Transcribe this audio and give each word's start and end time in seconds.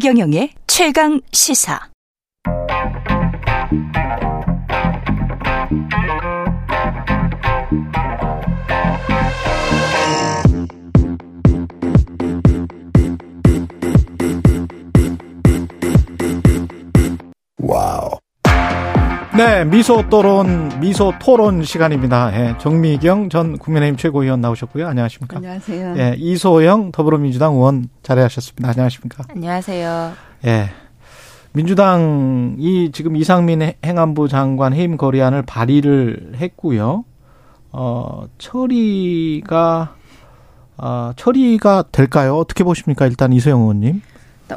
최경영의 0.00 0.54
최강 0.66 1.20
시사. 1.30 1.78
wow. 17.58 18.09
네, 19.40 19.64
미소 19.64 20.06
토론, 20.10 20.68
미소 20.80 21.14
토론 21.18 21.62
시간입니다. 21.62 22.30
예, 22.34 22.58
정미경 22.58 23.30
전 23.30 23.56
국민의힘 23.56 23.96
최고위원 23.96 24.42
나오셨고요. 24.42 24.86
안녕하십니까? 24.86 25.38
안녕하세요. 25.38 25.94
예, 25.96 26.14
이소영 26.18 26.92
더불어민주당 26.92 27.54
의원 27.54 27.88
자리하셨습니다. 28.02 28.68
안녕하십니까? 28.68 29.24
안녕하세요. 29.30 30.12
예. 30.44 30.68
민주당이 31.52 32.90
지금 32.92 33.16
이상민 33.16 33.62
행안부 33.82 34.28
장관 34.28 34.74
해임 34.74 34.98
거리안을 34.98 35.40
발의를 35.40 36.32
했고요. 36.36 37.06
어, 37.72 38.24
처리가 38.36 39.94
어, 40.76 41.12
처리가 41.16 41.84
될까요? 41.92 42.36
어떻게 42.36 42.62
보십니까? 42.62 43.06
일단 43.06 43.32
이소영 43.32 43.58
의원님. 43.62 44.02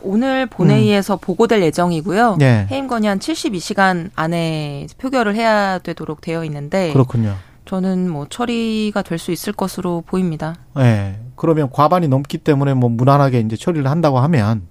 오늘 0.04 0.46
본회의에서 0.48 1.16
음. 1.16 1.20
보고될 1.22 1.62
예정이고요. 1.64 2.38
네. 2.40 2.68
해임 2.72 2.88
건의안 2.88 3.20
72시간 3.20 4.10
안에 4.16 4.88
표결을 4.98 5.36
해야 5.36 5.80
되도록 5.80 6.22
되어 6.22 6.44
있는데 6.46 6.92
그렇군요. 6.94 7.36
저는 7.66 8.10
뭐 8.10 8.28
처리가 8.30 9.02
될 9.04 9.18
수 9.18 9.32
있을 9.32 9.54
것으로 9.54 10.04
보입니다. 10.06 10.56
네. 10.76 11.20
그러면 11.36 11.70
과반이 11.72 12.08
넘기 12.08 12.38
때문에 12.38 12.74
뭐 12.74 12.90
무난하게 12.90 13.40
이제 13.40 13.56
처리를 13.56 13.90
한다고 13.90 14.20
하면 14.20 14.64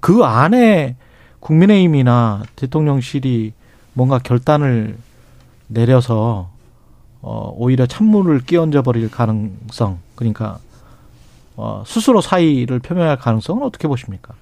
그 0.00 0.22
안에 0.24 0.96
국민의힘이나 1.40 2.42
대통령실이 2.56 3.52
뭔가 3.94 4.18
결단을 4.18 4.96
내려서 5.66 6.50
어 7.22 7.52
오히려 7.56 7.86
찬물을 7.86 8.40
끼얹어 8.40 8.82
버릴 8.82 9.10
가능성 9.10 9.98
그러니까 10.14 10.58
어, 11.60 11.84
스스로 11.86 12.22
사의를 12.22 12.78
표명할 12.78 13.18
가능성은 13.18 13.62
어떻게 13.62 13.86
보십니까? 13.86 14.32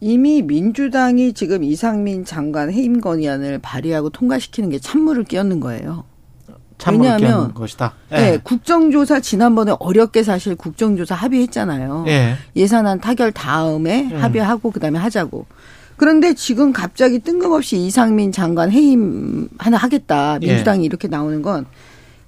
이미 0.00 0.40
민주당이 0.42 1.32
지금 1.32 1.64
이상민 1.64 2.24
장관 2.24 2.72
해임 2.72 3.00
건의안을 3.00 3.58
발의하고 3.58 4.10
통과시키는 4.10 4.70
게 4.70 4.78
찬물을 4.78 5.24
끼얹는 5.24 5.58
거예요. 5.58 6.04
왜냐하면 6.92 7.52
것이다. 7.54 7.94
예. 8.12 8.16
네, 8.16 8.38
국정조사 8.38 9.18
지난번에 9.18 9.74
어렵게 9.80 10.22
사실 10.22 10.54
국정조사 10.54 11.16
합의했잖아요. 11.16 12.04
예. 12.06 12.66
산안 12.68 13.00
타결 13.00 13.32
다음에 13.32 14.08
음. 14.12 14.22
합의하고 14.22 14.70
그다음에 14.70 15.00
하자고. 15.00 15.46
그런데 15.96 16.34
지금 16.34 16.72
갑자기 16.72 17.18
뜬금없이 17.18 17.76
이상민 17.78 18.30
장관 18.30 18.70
해임 18.70 19.48
하나 19.58 19.76
하겠다. 19.76 20.38
민주당이 20.38 20.82
예. 20.82 20.86
이렇게 20.86 21.08
나오는 21.08 21.42
건 21.42 21.66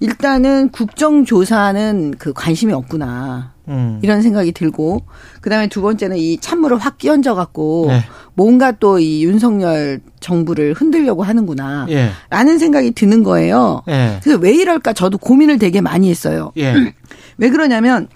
일단은 0.01 0.69
국정조사는 0.69 2.15
그 2.17 2.33
관심이 2.33 2.73
없구나. 2.73 3.53
음. 3.67 3.99
이런 4.01 4.21
생각이 4.23 4.51
들고 4.51 5.03
그다음에 5.41 5.67
두 5.67 5.81
번째는 5.81 6.17
이 6.17 6.39
찬물을 6.39 6.77
확 6.79 6.97
끼얹어 6.97 7.35
갖고 7.35 7.85
네. 7.87 8.03
뭔가 8.33 8.71
또 8.71 8.97
이 8.99 9.23
윤석열 9.23 10.01
정부를 10.19 10.73
흔들려고 10.73 11.23
하는구나. 11.23 11.85
예. 11.89 12.09
라는 12.29 12.57
생각이 12.57 12.91
드는 12.91 13.23
거예요. 13.23 13.83
예. 13.89 14.19
그래서 14.23 14.39
왜 14.39 14.53
이럴까 14.53 14.93
저도 14.93 15.19
고민을 15.19 15.59
되게 15.59 15.81
많이 15.81 16.09
했어요. 16.09 16.51
예. 16.57 16.73
왜 17.37 17.49
그러냐면 17.49 18.07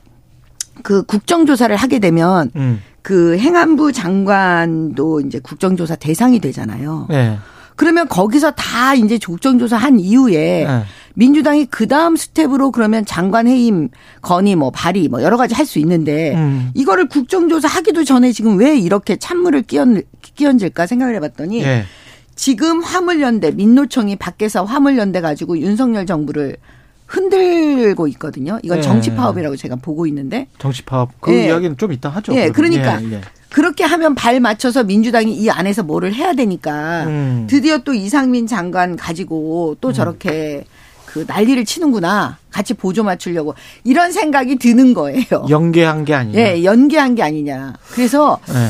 그 0.82 1.04
국정조사를 1.04 1.74
하게 1.76 2.00
되면 2.00 2.52
음. 2.56 2.82
그 3.04 3.38
행안부 3.38 3.92
장관도 3.92 5.22
이제 5.22 5.40
국정조사 5.40 5.96
대상이 5.96 6.40
되잖아요. 6.40 7.08
예. 7.76 7.78
그러면 7.78 8.08
거기서 8.08 8.52
다 8.52 8.94
이제 8.96 9.18
국정조사 9.18 9.78
한 9.78 10.00
이후에 10.00 10.64
예. 10.64 10.84
민주당이 11.16 11.66
그 11.68 11.88
다음 11.88 12.16
스텝으로 12.16 12.72
그러면 12.72 13.06
장관 13.06 13.48
해임 13.48 13.90
건의 14.22 14.56
뭐 14.56 14.70
발의 14.72 15.08
뭐 15.08 15.22
여러 15.22 15.38
가지 15.38 15.54
할 15.54 15.66
수 15.66 15.80
있는데 15.80 16.36
음. 16.36 16.72
이거를 16.74 17.08
국정조사 17.08 17.68
하기도 17.68 18.04
전에 18.04 18.32
지금 18.32 18.58
왜 18.58 18.78
이렇게 18.78 19.16
찬물을 19.16 19.64
끼얹, 19.64 20.02
끼얹을까 20.22 20.88
생각을 20.88 21.16
해봤더니 21.16 21.64
예. 21.64 21.86
지금 22.36 22.84
화물연대 22.84 23.52
민노총이 23.52 24.18
밖에서 24.18 24.64
화물연대 24.66 25.22
가지고 25.22 25.58
윤석열 25.58 26.06
정부를 26.06 26.58
흔들고 27.08 28.08
있거든요. 28.10 28.60
이건 28.64 28.80
예. 28.80 28.82
정치 28.82 29.14
파업이라고 29.16 29.56
제가 29.56 29.78
보고 29.78 30.06
있는데. 30.08 30.48
정치 30.58 30.84
파업 30.84 31.12
그 31.22 31.34
예. 31.34 31.46
이야기는 31.46 31.78
좀 31.78 31.92
이따 31.94 32.10
하죠. 32.10 32.36
예, 32.36 32.50
그러니까. 32.50 33.00
그렇게 33.56 33.86
하면 33.86 34.16
발 34.16 34.42
맞춰서 34.42 34.84
민주당이 34.84 35.34
이 35.34 35.50
안에서 35.50 35.82
뭐를 35.82 36.14
해야 36.14 36.34
되니까 36.34 37.06
음. 37.06 37.48
드디어 37.50 37.78
또 37.78 37.94
이상민 37.94 38.48
장관 38.48 38.98
가지고 38.98 39.78
또 39.80 39.94
저렇게 39.94 40.66
그 41.16 41.24
난리를 41.26 41.64
치는구나. 41.64 42.38
같이 42.52 42.74
보조 42.74 43.04
맞추려고 43.04 43.54
이런 43.84 44.14
생각이 44.14 44.56
드는 44.56 44.94
거예요. 44.94 45.24
연계한 45.50 46.06
게 46.06 46.14
아니냐. 46.14 46.40
예, 46.40 46.64
연계한 46.64 47.16
게 47.16 47.22
아니냐. 47.24 47.74
그래서 47.92 48.40
네. 48.48 48.70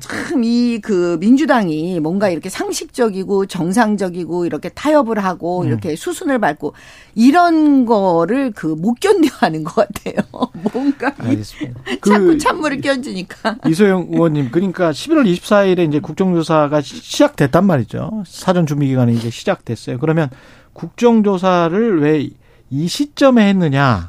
참이 0.00 0.80
그 0.82 1.16
민주당이 1.18 1.98
뭔가 2.00 2.28
이렇게 2.28 2.50
상식적이고 2.50 3.46
정상적이고 3.46 4.44
이렇게 4.44 4.68
타협을 4.68 5.24
하고 5.24 5.62
음. 5.62 5.66
이렇게 5.68 5.96
수순을 5.96 6.40
밟고 6.40 6.74
이런 7.14 7.86
거를 7.86 8.50
그 8.50 8.72
못 8.82 8.98
견뎌하는 9.00 9.64
것 9.64 9.74
같아요. 9.86 10.16
뭔가 10.72 11.14
알겠습니다. 11.18 11.80
자꾸 12.04 12.24
그 12.26 12.38
찬물을 12.38 12.80
끼얹으니까. 12.80 13.56
이소영 13.68 14.08
의원님, 14.10 14.50
그러니까 14.50 14.90
11월 14.90 15.24
24일에 15.24 15.88
이제 15.88 16.00
국정조사가 16.00 16.80
시작됐단 16.80 17.64
말이죠. 17.64 18.24
사전 18.26 18.66
준비 18.66 18.88
기간이 18.88 19.14
이제 19.14 19.30
시작됐어요. 19.30 19.98
그러면 19.98 20.30
국정조사를 20.74 22.00
왜 22.02 22.28
이 22.74 22.88
시점에 22.88 23.48
했느냐 23.50 24.08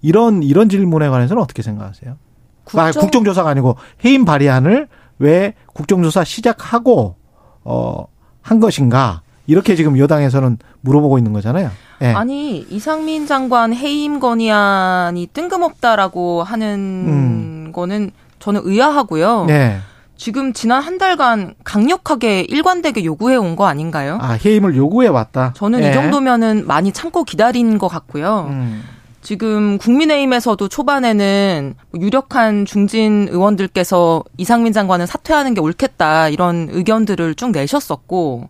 이런 0.00 0.44
이런 0.44 0.68
질문에 0.68 1.08
관해서는 1.08 1.42
어떻게 1.42 1.62
생각하세요? 1.62 2.16
국정... 2.62 2.86
아, 2.86 2.92
국정조사가 2.92 3.50
아니고 3.50 3.74
해임 4.04 4.24
발의안을 4.24 4.86
왜 5.18 5.54
국정조사 5.72 6.22
시작하고 6.22 7.16
어 7.64 8.04
한 8.44 8.60
것인가 8.60 9.22
이렇게 9.46 9.74
지금 9.74 9.98
여당에서는 9.98 10.58
물어보고 10.82 11.18
있는 11.18 11.32
거잖아요. 11.32 11.70
네. 11.98 12.12
아니 12.12 12.58
이상민 12.58 13.26
장관 13.26 13.72
해임 13.72 14.20
건의안이 14.20 15.28
뜬금없다라고 15.32 16.42
하는 16.42 16.74
음. 17.66 17.72
거는 17.72 18.10
저는 18.38 18.60
의아하고요. 18.64 19.46
네. 19.46 19.78
지금 20.24 20.54
지난 20.54 20.80
한 20.82 20.96
달간 20.96 21.52
강력하게 21.64 22.46
일관되게 22.48 23.04
요구해 23.04 23.36
온 23.36 23.56
거 23.56 23.66
아닌가요? 23.66 24.16
아, 24.22 24.38
해임을 24.42 24.74
요구해 24.74 25.08
왔다. 25.08 25.52
저는 25.54 25.80
네. 25.80 25.90
이 25.90 25.92
정도면은 25.92 26.66
많이 26.66 26.92
참고 26.92 27.24
기다린 27.24 27.76
것 27.76 27.88
같고요. 27.88 28.46
음. 28.48 28.82
지금 29.20 29.76
국민의힘에서도 29.76 30.66
초반에는 30.66 31.74
유력한 32.00 32.64
중진 32.64 33.28
의원들께서 33.30 34.24
이상민 34.38 34.72
장관은 34.72 35.04
사퇴하는 35.04 35.52
게 35.52 35.60
옳겠다 35.60 36.30
이런 36.30 36.68
의견들을 36.72 37.34
쭉 37.34 37.50
내셨었고 37.50 38.48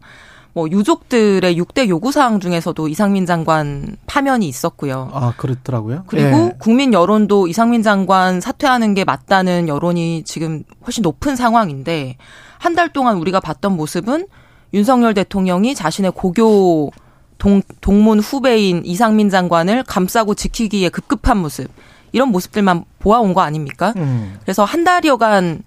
뭐 0.54 0.69
유족들의 0.70 1.56
6대 1.60 1.88
요구사항 1.88 2.38
중에서도 2.41 2.87
이상민 2.88 3.26
장관 3.26 3.97
파면이 4.06 4.47
있었고요. 4.48 5.10
아, 5.12 5.34
그렇더라고요. 5.37 6.04
그리고 6.06 6.28
예. 6.28 6.53
국민 6.59 6.92
여론도 6.94 7.48
이상민 7.48 7.82
장관 7.82 8.41
사퇴하는 8.41 8.94
게 8.94 9.04
맞다는 9.04 9.66
여론이 9.69 10.22
지금 10.25 10.62
훨씬 10.87 11.03
높은 11.03 11.34
상황인데 11.37 12.16
한 12.59 12.75
달 12.76 12.92
동안 12.92 13.16
우리가 13.19 13.41
봤던 13.41 13.77
모습은 13.77 14.27
윤석열 14.72 15.12
대통령이 15.12 15.74
자신의 15.74 16.12
고교 16.12 16.92
동, 17.39 17.60
동문 17.80 18.21
후배인 18.21 18.83
이상민 18.84 19.28
장관을 19.28 19.83
감싸고 19.83 20.34
지키기에 20.34 20.89
급급한 20.89 21.39
모습 21.39 21.68
이런 22.12 22.28
모습들만 22.30 22.84
보아온 23.00 23.34
거 23.34 23.41
아닙니까? 23.42 23.92
음. 23.97 24.39
그래서 24.42 24.65
한 24.65 24.84
달여간 24.84 25.62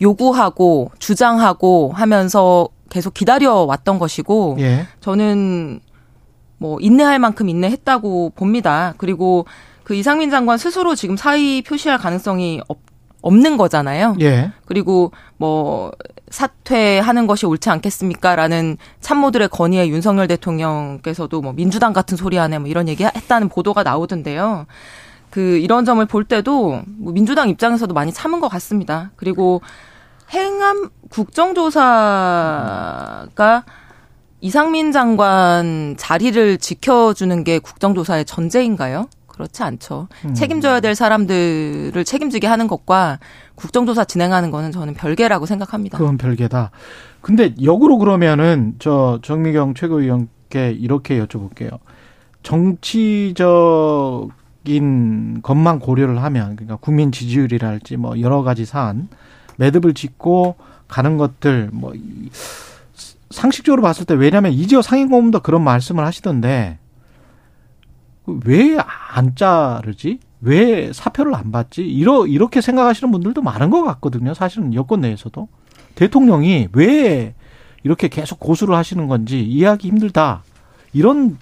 요구하고 0.00 0.90
주장하고 0.98 1.92
하면서 1.94 2.68
계속 2.92 3.14
기다려 3.14 3.54
왔던 3.54 3.98
것이고 3.98 4.56
예. 4.60 4.86
저는 5.00 5.80
뭐 6.58 6.78
인내할 6.78 7.18
만큼 7.18 7.48
인내했다고 7.48 8.32
봅니다. 8.36 8.92
그리고 8.98 9.46
그 9.82 9.94
이상민 9.94 10.30
장관 10.30 10.58
스스로 10.58 10.94
지금 10.94 11.16
사의 11.16 11.62
표시할 11.62 11.96
가능성이 11.98 12.60
없, 12.68 12.78
없는 13.22 13.56
거잖아요. 13.56 14.16
예. 14.20 14.52
그리고 14.66 15.10
뭐 15.38 15.90
사퇴하는 16.28 17.26
것이 17.26 17.46
옳지 17.46 17.70
않겠습니까라는 17.70 18.76
참모들의 19.00 19.48
건의에 19.48 19.88
윤석열 19.88 20.28
대통령께서도 20.28 21.40
뭐 21.40 21.52
민주당 21.54 21.94
같은 21.94 22.16
소리 22.18 22.36
하네 22.36 22.58
뭐 22.58 22.68
이런 22.68 22.88
얘기 22.88 23.04
했다는 23.04 23.48
보도가 23.48 23.82
나오던데요. 23.82 24.66
그 25.30 25.56
이런 25.58 25.86
점을 25.86 26.04
볼 26.04 26.24
때도 26.24 26.82
뭐 26.86 27.12
민주당 27.14 27.48
입장에서도 27.48 27.94
많이 27.94 28.12
참은 28.12 28.40
것 28.40 28.48
같습니다. 28.48 29.12
그리고 29.16 29.62
행암 30.32 30.90
국정조사가 31.10 31.74
이상민 34.40 34.92
장관 34.92 35.94
자리를 35.96 36.58
지켜주는 36.58 37.44
게 37.44 37.58
국정조사의 37.58 38.24
전제인가요? 38.24 39.08
그렇지 39.26 39.62
않죠. 39.62 40.08
음. 40.24 40.34
책임져야 40.34 40.80
될 40.80 40.94
사람들을 40.94 42.04
책임지게 42.04 42.46
하는 42.46 42.66
것과 42.66 43.18
국정조사 43.54 44.04
진행하는 44.04 44.50
거는 44.50 44.72
저는 44.72 44.94
별개라고 44.94 45.46
생각합니다. 45.46 45.98
그건 45.98 46.18
별개다. 46.18 46.70
근데 47.20 47.54
역으로 47.62 47.98
그러면은 47.98 48.74
저 48.78 49.20
정미경 49.22 49.74
최고위원께 49.74 50.72
이렇게 50.72 51.24
여쭤볼게요. 51.24 51.78
정치적인 52.42 53.52
것만 55.42 55.78
고려를 55.78 56.22
하면 56.22 56.56
그러니까 56.56 56.76
국민 56.76 57.12
지지율이랄지 57.12 57.96
뭐 57.96 58.20
여러 58.20 58.42
가지 58.42 58.64
사안 58.64 59.08
매듭을 59.56 59.94
짓고 59.94 60.56
가는 60.88 61.16
것들 61.16 61.70
뭐 61.72 61.94
이- 61.94 62.30
상식적으로 63.30 63.80
봤을 63.82 64.04
때 64.04 64.14
왜냐하면 64.14 64.52
이지호 64.52 64.82
상임고문도 64.82 65.40
그런 65.40 65.62
말씀을 65.64 66.04
하시던데 66.04 66.78
왜 68.44 68.76
안 69.14 69.34
자르지? 69.34 70.20
왜 70.40 70.92
사표를 70.92 71.34
안 71.34 71.52
받지? 71.52 71.82
이러 71.84 72.26
이렇게 72.26 72.60
생각하시는 72.60 73.10
분들도 73.12 73.42
많은 73.42 73.70
것 73.70 73.82
같거든요. 73.84 74.32
사실은 74.34 74.74
여권 74.74 75.00
내에서도 75.02 75.48
대통령이 75.94 76.68
왜 76.72 77.34
이렇게 77.84 78.08
계속 78.08 78.38
고수를 78.40 78.74
하시는 78.74 79.06
건지 79.06 79.40
이해하기 79.42 79.88
힘들다 79.88 80.44
이런 80.92 81.36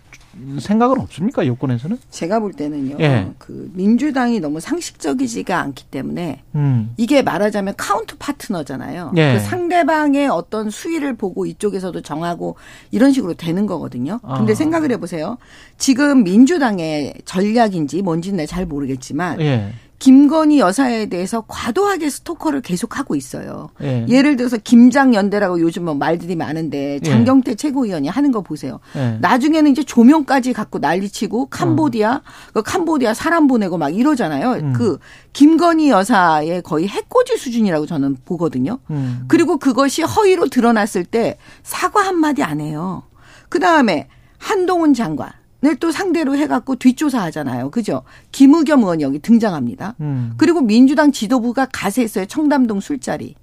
생각은 0.61 1.01
없습니까 1.01 1.47
여권에서는? 1.47 1.99
제가 2.11 2.41
볼 2.41 2.53
때는요. 2.53 2.97
예. 3.01 3.31
그 3.39 3.71
민주당이 3.75 4.41
너무 4.41 4.61
상식적이지가 4.61 5.59
않기 5.59 5.85
때문에 5.87 6.43
음, 6.55 6.95
이게 6.97 7.23
말하자면 7.23 7.75
counter 7.77 8.17
partner잖아요. 8.19 9.13
예. 9.17 9.35
그 9.35 9.41
상대방의 9.41 10.29
어떤 10.29 10.71
수위를 10.71 11.15
보고 11.17 11.47
이쪽에서도 11.47 12.01
정하고 12.03 12.57
이런 12.91 13.13
식으로 13.13 13.35
되는 13.35 13.67
거거든요. 13.67 14.21
근데 14.37 14.53
아. 14.53 14.55
생각을 14.55 14.91
해보세요. 14.93 15.39
지금 15.79 16.23
민주당의 16.25 17.15
전략인지 17.25 18.03
뭔지는 18.03 18.47
잘 18.47 18.67
모르겠지만 18.67 19.41
예, 19.41 19.73
김건희 20.01 20.61
여사에 20.61 21.07
대해서 21.07 21.45
과도하게 21.47 22.09
스토커를 22.09 22.63
계속하고 22.63 23.15
있어요. 23.15 23.69
예, 23.83 24.07
예를 24.09 24.37
들어서 24.37 24.57
김장연대라고 24.57 25.61
요즘 25.61 25.85
뭐 25.85 25.95
말들이 25.95 26.37
많은데 26.37 26.95
예. 26.95 27.01
장경태 27.01 27.55
최고위원이 27.55 28.09
하는 28.09 28.33
거 28.33 28.41
보세요. 28.41 28.81
예. 28.97 29.19
나중에는 29.21 29.71
이제 29.71 29.83
조명까지 29.85 30.55
갖고 30.55 30.79
난리치고 30.79 31.47
캄보디아 31.51 32.23
그 32.55 32.63
캄보디아 32.63 33.13
사람 33.13 33.47
보내고 33.47 33.77
막 33.77 33.91
이러잖아요. 33.91 34.53
음. 34.53 34.73
그 34.73 34.99
김건희 35.35 35.91
여사의 35.91 36.63
거의 36.63 36.89
해코지 36.89 37.37
수준이라고 37.37 37.85
저는 37.85 38.17
보거든요. 38.25 38.79
음, 38.91 39.25
그리고 39.29 39.59
그것이 39.59 40.03
허위로 40.03 40.49
드러났을 40.49 41.05
때 41.05 41.37
사과 41.63 42.01
한마디 42.01 42.43
안 42.43 42.61
해요. 42.61 43.03
그 43.51 43.61
다음에 43.61 44.09
한동훈 44.39 44.95
장관 44.95 45.31
을또 45.65 45.93
상대로 45.93 46.37
해갖고 46.37 46.77
뒷조사하잖아요. 46.77 47.71
그죠? 47.71 48.03
김의겸 48.33 48.81
의원이 48.81 49.03
여기 49.03 49.19
등장합니다. 49.19 49.95
음. 50.01 50.33
그리고 50.37 50.61
민주당 50.63 51.13
지도부가 51.13 51.67
가세했어요. 51.71 52.27
청담동 52.27 52.81
술자리. 52.81 53.35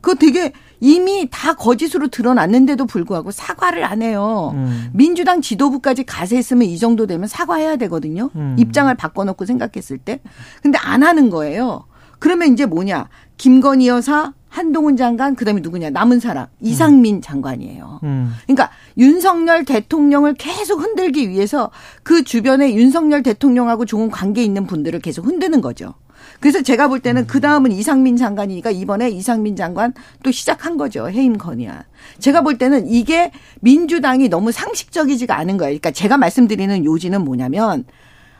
그거 0.00 0.16
되게 0.16 0.52
이미 0.80 1.28
다 1.30 1.54
거짓으로 1.54 2.08
드러났는데도 2.08 2.84
불구하고 2.84 3.30
사과를 3.30 3.84
안 3.84 4.02
해요. 4.02 4.50
음. 4.54 4.90
민주당 4.92 5.40
지도부까지 5.40 6.04
가세했으면 6.04 6.68
이 6.68 6.78
정도 6.78 7.06
되면 7.06 7.26
사과해야 7.26 7.76
되거든요. 7.76 8.30
음. 8.36 8.56
입장을 8.58 8.94
바꿔놓고 8.94 9.46
생각했을 9.46 9.96
때. 9.96 10.20
근데 10.60 10.76
안 10.78 11.02
하는 11.02 11.30
거예요. 11.30 11.86
그러면 12.18 12.52
이제 12.52 12.66
뭐냐. 12.66 13.08
김건희 13.38 13.88
여사, 13.88 14.34
한동훈 14.54 14.96
장관, 14.96 15.34
그 15.34 15.44
다음에 15.44 15.60
누구냐. 15.60 15.90
남은 15.90 16.20
사람. 16.20 16.46
이상민 16.60 17.20
장관이에요. 17.22 17.98
음. 18.04 18.32
그러니까 18.44 18.70
윤석열 18.96 19.64
대통령을 19.64 20.34
계속 20.34 20.80
흔들기 20.80 21.28
위해서 21.28 21.72
그 22.04 22.22
주변에 22.22 22.72
윤석열 22.72 23.24
대통령하고 23.24 23.84
좋은 23.84 24.12
관계 24.12 24.44
있는 24.44 24.68
분들을 24.68 25.00
계속 25.00 25.26
흔드는 25.26 25.60
거죠. 25.60 25.94
그래서 26.38 26.62
제가 26.62 26.86
볼 26.86 27.00
때는 27.00 27.26
그 27.26 27.40
다음은 27.40 27.72
이상민 27.72 28.16
장관이니까 28.16 28.70
이번에 28.70 29.10
이상민 29.10 29.56
장관 29.56 29.92
또 30.22 30.30
시작한 30.30 30.76
거죠. 30.76 31.10
해임 31.10 31.36
건의안. 31.36 31.82
제가 32.20 32.42
볼 32.42 32.56
때는 32.56 32.86
이게 32.86 33.32
민주당이 33.60 34.28
너무 34.28 34.52
상식적이지가 34.52 35.36
않은 35.36 35.56
거예요. 35.56 35.70
그러니까 35.70 35.90
제가 35.90 36.16
말씀드리는 36.16 36.84
요지는 36.84 37.24
뭐냐면 37.24 37.84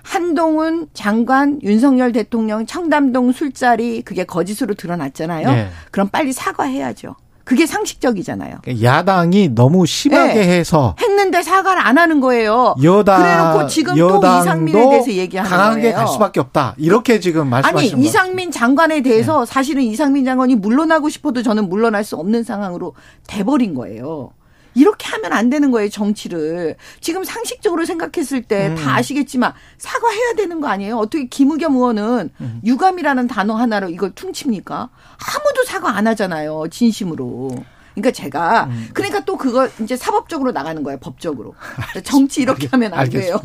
한동훈 0.04 0.86
장관, 0.92 1.60
윤석열 1.62 2.12
대통령 2.12 2.66
청담동 2.66 3.32
술자리 3.32 4.02
그게 4.02 4.24
거짓으로 4.24 4.74
드러났잖아요. 4.74 5.50
네. 5.50 5.68
그럼 5.90 6.08
빨리 6.08 6.32
사과해야죠. 6.32 7.16
그게 7.44 7.66
상식적이잖아요. 7.66 8.56
야당이 8.82 9.50
너무 9.54 9.84
심하게 9.84 10.34
네. 10.34 10.58
해서 10.58 10.96
했는데 11.00 11.42
사과를 11.42 11.86
안 11.86 11.98
하는 11.98 12.20
거예요. 12.20 12.74
여당 12.82 13.20
그래놓고 13.20 13.66
지금 13.68 13.96
또 13.96 14.18
이상민에 14.18 14.88
대해서 14.88 15.12
얘기하는 15.12 15.50
강하게 15.50 15.80
거예요. 15.82 15.96
갈 15.96 16.08
수밖에 16.08 16.40
없다. 16.40 16.74
이렇게 16.78 17.20
지금 17.20 17.42
아니 17.42 17.50
말씀하시는 17.50 17.96
거예요. 17.96 18.06
이상민 18.06 18.50
장관에 18.50 19.02
대해서 19.02 19.44
사실은 19.44 19.82
이상민 19.82 20.24
장관이 20.24 20.54
물러나고 20.54 21.10
싶어도 21.10 21.42
저는 21.42 21.68
물러날 21.68 22.02
수 22.02 22.16
없는 22.16 22.44
상황으로 22.44 22.94
돼버린 23.26 23.74
거예요. 23.74 24.30
이렇게 24.74 25.08
하면 25.08 25.32
안 25.32 25.50
되는 25.50 25.70
거예요 25.70 25.88
정치를 25.88 26.76
지금 27.00 27.24
상식적으로 27.24 27.84
생각했을 27.84 28.42
때 28.42 28.68
음. 28.68 28.74
다 28.74 28.96
아시겠지만 28.96 29.52
사과해야 29.78 30.34
되는 30.36 30.60
거 30.60 30.68
아니에요 30.68 30.96
어떻게 30.96 31.26
김의겸 31.26 31.74
의원은 31.74 32.30
음. 32.40 32.60
유감이라는 32.64 33.26
단어 33.28 33.54
하나로 33.54 33.88
이걸 33.90 34.12
퉁칩니까 34.14 34.74
아무도 34.76 35.64
사과 35.66 35.96
안 35.96 36.06
하잖아요 36.06 36.64
진심으로 36.70 37.50
그러니까 37.94 38.10
제가 38.10 38.64
음. 38.64 38.88
그러니까 38.92 39.20
또 39.20 39.36
그거 39.36 39.68
이제 39.80 39.96
사법적으로 39.96 40.52
나가는 40.52 40.82
거예요 40.82 40.98
법적으로 40.98 41.54
정치 42.02 42.42
이렇게 42.42 42.66
하면 42.66 42.92
안 42.92 43.08
돼요. 43.08 43.40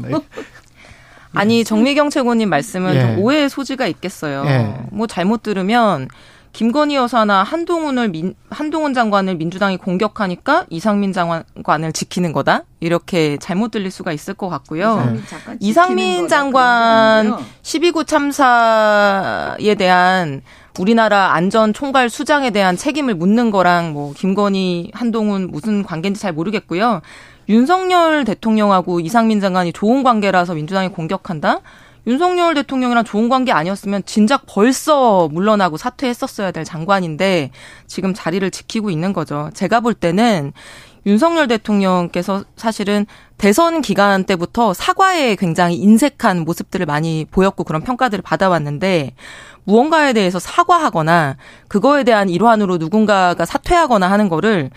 아니 1.34 1.64
정미경 1.64 2.10
최고님 2.10 2.50
말씀은 2.50 2.96
예. 2.96 3.02
좀 3.02 3.20
오해의 3.20 3.50
소지가 3.50 3.86
있겠어요. 3.88 4.44
예. 4.48 4.76
뭐 4.92 5.06
잘못 5.06 5.44
들으면 5.44 6.08
김건희 6.52 6.96
여사나 6.96 7.44
한동훈을 7.44 8.10
민, 8.10 8.36
한동훈 8.50 8.94
장관을 8.94 9.36
민주당이 9.36 9.78
공격하니까 9.78 10.66
이상민 10.70 11.14
장관을 11.14 11.94
지키는 11.94 12.34
거다 12.34 12.64
이렇게 12.80 13.38
잘못 13.38 13.72
들릴 13.72 13.92
수가 13.92 14.12
있을 14.12 14.34
것 14.34 14.50
같고요. 14.50 14.96
이상민 14.96 15.28
장관 15.28 15.60
이상민 15.60 16.06
지키는 16.06 16.22
거다 16.24 16.36
장관 16.36 17.24
그런 17.24 17.38
게 17.38 17.44
아니고요. 17.44 17.92
12구 18.02 18.08
참사에 18.08 19.76
대한 19.76 20.42
우리나라 20.80 21.34
안전 21.34 21.74
총괄 21.74 22.10
수장에 22.10 22.52
대한 22.52 22.78
책임을 22.78 23.16
묻는 23.16 23.52
거랑 23.52 23.94
뭐 23.94 24.14
김건희, 24.14 24.92
한동훈 24.94 25.50
무슨 25.52 25.84
관계인지 25.84 26.22
잘 26.22 26.34
모르겠고요. 26.34 27.02
윤석열 27.50 28.24
대통령하고 28.26 29.00
이상민 29.00 29.42
장관이 29.42 29.74
좋은 29.74 30.04
관계라서 30.04 30.54
민주당이 30.54 30.90
공격한다? 30.90 31.62
윤석열 32.08 32.54
대통령이랑 32.56 33.04
좋은 33.04 33.30
관계 33.30 33.52
아니었으면 33.52 34.04
진작 34.06 34.44
벌써 34.46 35.28
물러나고 35.32 35.78
사퇴했었어야 35.78 36.52
될 36.52 36.64
장관인데 36.64 37.52
지금 37.88 38.14
자리를 38.14 38.50
지키고 38.52 38.90
있는 38.90 39.14
거죠. 39.14 39.50
제가 39.54 39.80
볼 39.82 39.94
때는 39.94 40.54
윤석열 41.06 41.48
대통령께서 41.48 42.44
사실은 42.56 43.06
대선 43.38 43.82
기간 43.82 44.26
때부터 44.26 44.74
사과에 44.74 45.36
굉장히 45.36 45.78
인색한 45.78 46.42
모습들을 46.42 46.86
많이 46.86 47.26
보였고 47.32 47.64
그런 47.64 47.82
평가들을 47.82 48.22
받아왔는데 48.22 49.14
무언가에 49.64 50.14
대해서 50.14 50.40
사과하거나 50.40 51.38
그거에 51.68 52.04
대한 52.04 52.30
일환으로 52.30 52.78
누군가가 52.78 53.46
사퇴하거나 53.46 54.10
하는 54.10 54.30
거를 54.30 54.72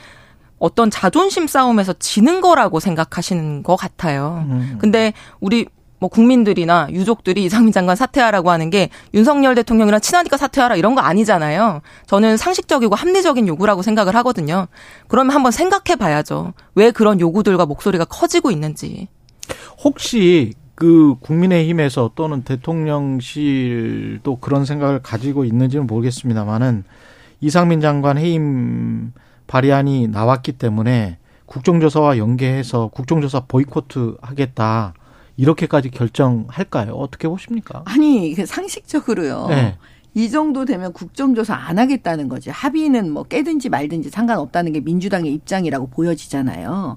어떤 0.58 0.90
자존심 0.90 1.48
싸움에서 1.48 1.92
지는 1.94 2.40
거라고 2.40 2.78
생각하시는 2.78 3.64
것 3.64 3.74
같아요. 3.74 4.44
음. 4.48 4.78
근데 4.80 5.12
우리 5.40 5.66
뭐 6.02 6.08
국민들이나 6.08 6.88
유족들이 6.90 7.44
이상민 7.44 7.72
장관 7.72 7.94
사퇴하라고 7.94 8.50
하는 8.50 8.70
게 8.70 8.88
윤석열 9.14 9.54
대통령이랑 9.54 10.00
친하니까 10.00 10.36
사퇴하라 10.36 10.74
이런 10.74 10.96
거 10.96 11.00
아니잖아요. 11.00 11.80
저는 12.06 12.36
상식적이고 12.36 12.96
합리적인 12.96 13.46
요구라고 13.46 13.82
생각을 13.82 14.16
하거든요. 14.16 14.66
그러면 15.06 15.32
한번 15.32 15.52
생각해 15.52 15.94
봐야죠. 15.96 16.54
왜 16.74 16.90
그런 16.90 17.20
요구들과 17.20 17.66
목소리가 17.66 18.04
커지고 18.06 18.50
있는지. 18.50 19.06
혹시 19.84 20.54
그 20.74 21.14
국민의힘에서 21.20 22.10
또는 22.16 22.42
대통령실도 22.42 24.40
그런 24.40 24.64
생각을 24.64 25.02
가지고 25.02 25.44
있는지는 25.44 25.86
모르겠습니다만은 25.86 26.82
이상민 27.40 27.80
장관 27.80 28.18
해임 28.18 29.12
발의안이 29.46 30.08
나왔기 30.08 30.54
때문에 30.54 31.18
국정조사와 31.46 32.18
연계해서 32.18 32.88
국정조사 32.88 33.44
보이코트 33.46 34.16
하겠다 34.20 34.94
이렇게까지 35.42 35.90
결정할까요? 35.90 36.92
어떻게 36.92 37.26
보십니까? 37.26 37.82
아니 37.84 38.32
그 38.34 38.46
상식적으로요. 38.46 39.46
네. 39.48 39.76
이 40.14 40.30
정도 40.30 40.64
되면 40.64 40.92
국정조사 40.92 41.54
안 41.54 41.78
하겠다는 41.78 42.28
거지. 42.28 42.50
합의는 42.50 43.10
뭐 43.10 43.24
깨든지 43.24 43.68
말든지 43.68 44.10
상관없다는 44.10 44.72
게 44.72 44.80
민주당의 44.80 45.32
입장이라고 45.34 45.88
보여지잖아요. 45.88 46.96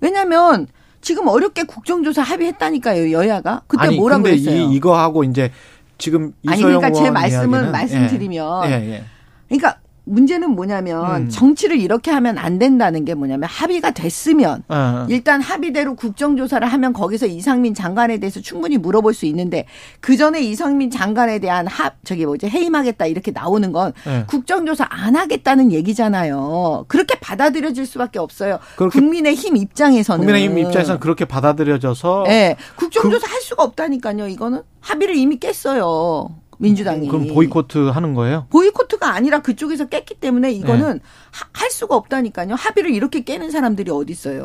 왜냐하면 0.00 0.68
지금 1.02 1.28
어렵게 1.28 1.64
국정조사 1.64 2.22
합의했다니까요 2.22 3.12
여야가 3.12 3.62
그때 3.66 3.88
아니 3.88 3.96
뭐라고 3.96 4.22
근데 4.22 4.38
했어요? 4.38 4.70
이, 4.70 4.74
이거 4.74 4.98
하고 4.98 5.24
이제 5.24 5.50
지금 5.98 6.32
아니 6.46 6.60
이소영 6.60 6.80
그러니까 6.80 6.98
제 6.98 7.10
말씀은 7.10 7.50
이야기는 7.50 7.72
말씀드리면 7.72 8.70
예, 8.70 8.70
예, 8.70 8.90
예. 8.90 9.04
그러니까 9.48 9.80
문제는 10.04 10.50
뭐냐면 10.50 11.22
음. 11.22 11.28
정치를 11.28 11.78
이렇게 11.78 12.10
하면 12.10 12.36
안 12.38 12.58
된다는 12.58 13.04
게 13.04 13.14
뭐냐면 13.14 13.48
합의가 13.48 13.92
됐으면 13.92 14.64
어. 14.68 15.06
일단 15.08 15.40
합의대로 15.40 15.94
국정조사를 15.94 16.66
하면 16.66 16.92
거기서 16.92 17.26
이상민 17.26 17.74
장관에 17.74 18.18
대해서 18.18 18.40
충분히 18.40 18.78
물어볼 18.78 19.14
수 19.14 19.26
있는데 19.26 19.66
그 20.00 20.16
전에 20.16 20.40
이상민 20.40 20.90
장관에 20.90 21.38
대한 21.38 21.66
합 21.68 21.94
저기 22.04 22.26
뭐지 22.26 22.48
해임하겠다 22.48 23.06
이렇게 23.06 23.30
나오는 23.30 23.70
건 23.70 23.92
네. 24.04 24.24
국정조사 24.26 24.86
안 24.90 25.14
하겠다는 25.14 25.70
얘기잖아요. 25.70 26.86
그렇게 26.88 27.18
받아들여질 27.20 27.86
수밖에 27.86 28.18
없어요. 28.18 28.58
국민의힘 28.76 29.56
입장에서는 29.56 30.26
국민의힘 30.26 30.58
입장에서는 30.58 30.98
그렇게 30.98 31.24
받아들여져서 31.24 32.24
네, 32.26 32.56
국정조사 32.76 33.30
할 33.30 33.40
수가 33.40 33.62
없다니까요. 33.62 34.26
이거는 34.28 34.62
합의를 34.80 35.16
이미 35.16 35.38
깼어요. 35.38 36.42
민주당이. 36.62 37.08
그럼 37.08 37.26
보이코트 37.26 37.88
하는 37.88 38.14
거예요? 38.14 38.46
보이코트가 38.50 39.12
아니라 39.12 39.40
그쪽에서 39.42 39.86
깼기 39.86 40.14
때문에 40.14 40.52
이거는 40.52 41.00
하- 41.32 41.48
할 41.52 41.70
수가 41.70 41.96
없다니까요. 41.96 42.54
합의를 42.54 42.92
이렇게 42.92 43.24
깨는 43.24 43.50
사람들이 43.50 43.90
어디 43.90 44.12
있어요. 44.12 44.44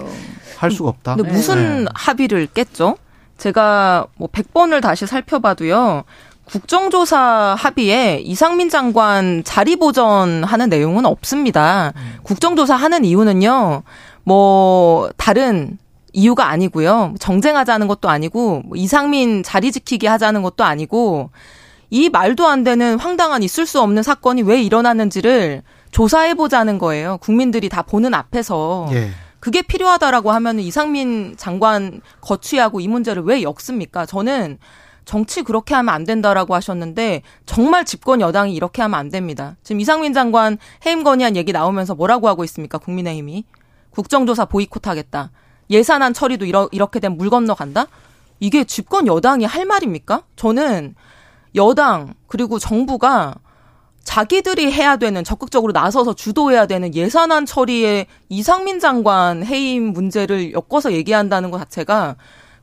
할 0.57 0.71
수가 0.71 0.89
없다. 0.89 1.15
근데 1.15 1.31
무슨 1.31 1.83
네. 1.85 1.89
합의를 1.93 2.47
깼죠? 2.47 2.97
제가 3.37 4.07
뭐 4.17 4.27
100번을 4.29 4.81
다시 4.81 5.05
살펴봐도요. 5.05 6.05
국정조사 6.45 7.55
합의에 7.59 8.19
이상민 8.23 8.69
장관 8.69 9.43
자리 9.43 9.75
보전하는 9.75 10.69
내용은 10.69 11.05
없습니다. 11.05 11.93
국정조사 12.23 12.75
하는 12.75 13.05
이유는요. 13.05 13.83
뭐 14.23 15.09
다른 15.17 15.77
이유가 16.13 16.47
아니고요. 16.49 17.13
정쟁하자는 17.19 17.87
것도 17.87 18.09
아니고 18.09 18.63
뭐 18.65 18.75
이상민 18.75 19.43
자리 19.43 19.71
지키기 19.71 20.07
하자는 20.07 20.41
것도 20.41 20.63
아니고 20.63 21.29
이 21.89 22.09
말도 22.09 22.47
안 22.47 22.63
되는 22.63 22.99
황당한 22.99 23.43
있을 23.43 23.65
수 23.65 23.81
없는 23.81 24.03
사건이 24.03 24.43
왜 24.43 24.61
일어났는지를 24.61 25.63
조사해 25.91 26.33
보자는 26.33 26.77
거예요. 26.77 27.17
국민들이 27.21 27.69
다 27.69 27.81
보는 27.81 28.13
앞에서. 28.13 28.89
예. 28.91 29.09
그게 29.39 29.61
필요하다라고 29.61 30.31
하면 30.31 30.59
이상민 30.59 31.35
장관 31.37 32.01
거취하고 32.21 32.79
이 32.79 32.87
문제를 32.87 33.23
왜 33.23 33.43
엮습니까? 33.43 34.05
저는 34.05 34.57
정치 35.05 35.41
그렇게 35.41 35.73
하면 35.75 35.93
안 35.93 36.03
된다라고 36.03 36.53
하셨는데 36.55 37.21
정말 37.45 37.85
집권 37.85 38.19
여당이 38.19 38.53
이렇게 38.53 38.81
하면 38.81 38.99
안 38.99 39.09
됩니다. 39.09 39.55
지금 39.63 39.79
이상민 39.79 40.11
장관 40.11 40.57
해임 40.85 41.03
건의안 41.03 41.37
얘기 41.37 41.53
나오면서 41.53 41.95
뭐라고 41.95 42.27
하고 42.27 42.43
있습니까? 42.43 42.77
국민의힘이 42.77 43.45
국정조사 43.91 44.45
보이콧하겠다. 44.45 45.31
예산안 45.69 46.13
처리도 46.13 46.45
이러, 46.45 46.67
이렇게 46.71 46.99
되면 46.99 47.17
물 47.17 47.29
건너간다? 47.29 47.87
이게 48.39 48.65
집권 48.65 49.07
여당이 49.07 49.45
할 49.45 49.65
말입니까? 49.65 50.23
저는 50.35 50.95
여당 51.57 52.13
그리고 52.27 52.59
정부가 52.59 53.35
자기들이 54.03 54.71
해야 54.71 54.95
되는 54.95 55.23
적극적으로 55.25 55.73
나서서 55.73 56.13
주도해야 56.13 56.65
되는 56.65 56.95
예산안 56.95 57.45
처리에 57.45 58.05
이상민 58.29 58.79
장관 58.79 59.43
해임 59.43 59.91
문제를 59.91 60.53
엮어서 60.53 60.93
얘기한다는 60.93 61.51
것 61.51 61.57
자체가 61.57 62.15